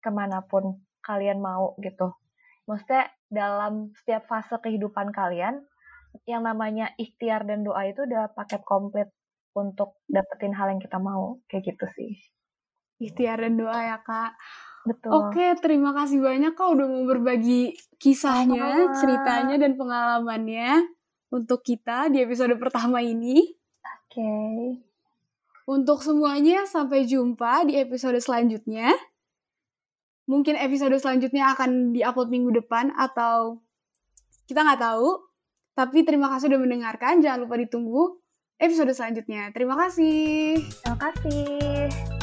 ke 0.00 0.10
mana 0.14 0.40
pun 0.46 0.78
kalian 1.02 1.42
mau 1.42 1.74
gitu 1.82 2.14
maksudnya 2.70 3.10
dalam 3.26 3.90
setiap 3.98 4.30
fase 4.30 4.54
kehidupan 4.62 5.10
kalian 5.10 5.64
yang 6.26 6.42
namanya 6.46 6.92
ikhtiar 6.98 7.46
dan 7.46 7.62
doa 7.62 7.86
itu 7.86 8.02
udah 8.06 8.34
paket 8.34 8.62
komplit 8.66 9.08
untuk 9.54 9.98
dapetin 10.06 10.54
hal 10.54 10.70
yang 10.74 10.82
kita 10.82 10.98
mau 10.98 11.38
kayak 11.50 11.74
gitu 11.74 11.86
sih 11.96 12.12
ikhtiar 13.00 13.40
dan 13.42 13.58
doa 13.58 13.78
ya 13.78 13.98
kak 14.02 14.34
Betul. 14.80 15.12
Oke, 15.12 15.52
terima 15.60 15.92
kasih 15.92 16.24
banyak 16.24 16.56
kak 16.56 16.72
udah 16.72 16.88
mau 16.88 17.04
berbagi 17.04 17.76
kisahnya, 18.00 18.88
oh. 18.88 18.96
ceritanya 18.96 19.60
dan 19.60 19.76
pengalamannya 19.76 20.88
untuk 21.28 21.60
kita 21.60 22.08
di 22.08 22.24
episode 22.24 22.56
pertama 22.56 23.04
ini. 23.04 23.44
Oke. 23.84 24.16
Okay. 24.16 24.56
Untuk 25.68 26.00
semuanya, 26.00 26.64
sampai 26.64 27.04
jumpa 27.04 27.68
di 27.68 27.76
episode 27.76 28.16
selanjutnya 28.24 28.96
mungkin 30.30 30.54
episode 30.54 30.94
selanjutnya 30.94 31.50
akan 31.58 31.90
diupload 31.90 32.30
minggu 32.30 32.62
depan 32.62 32.94
atau 32.94 33.58
kita 34.46 34.62
nggak 34.62 34.78
tahu. 34.78 35.29
Tapi 35.74 36.04
terima 36.04 36.28
kasih 36.32 36.52
sudah 36.52 36.60
mendengarkan. 36.60 37.24
Jangan 37.24 37.46
lupa 37.46 37.56
ditunggu 37.56 38.20
episode 38.60 38.92
selanjutnya. 38.92 39.50
Terima 39.56 39.74
kasih. 39.74 40.60
Terima 40.84 40.98
kasih. 41.00 42.19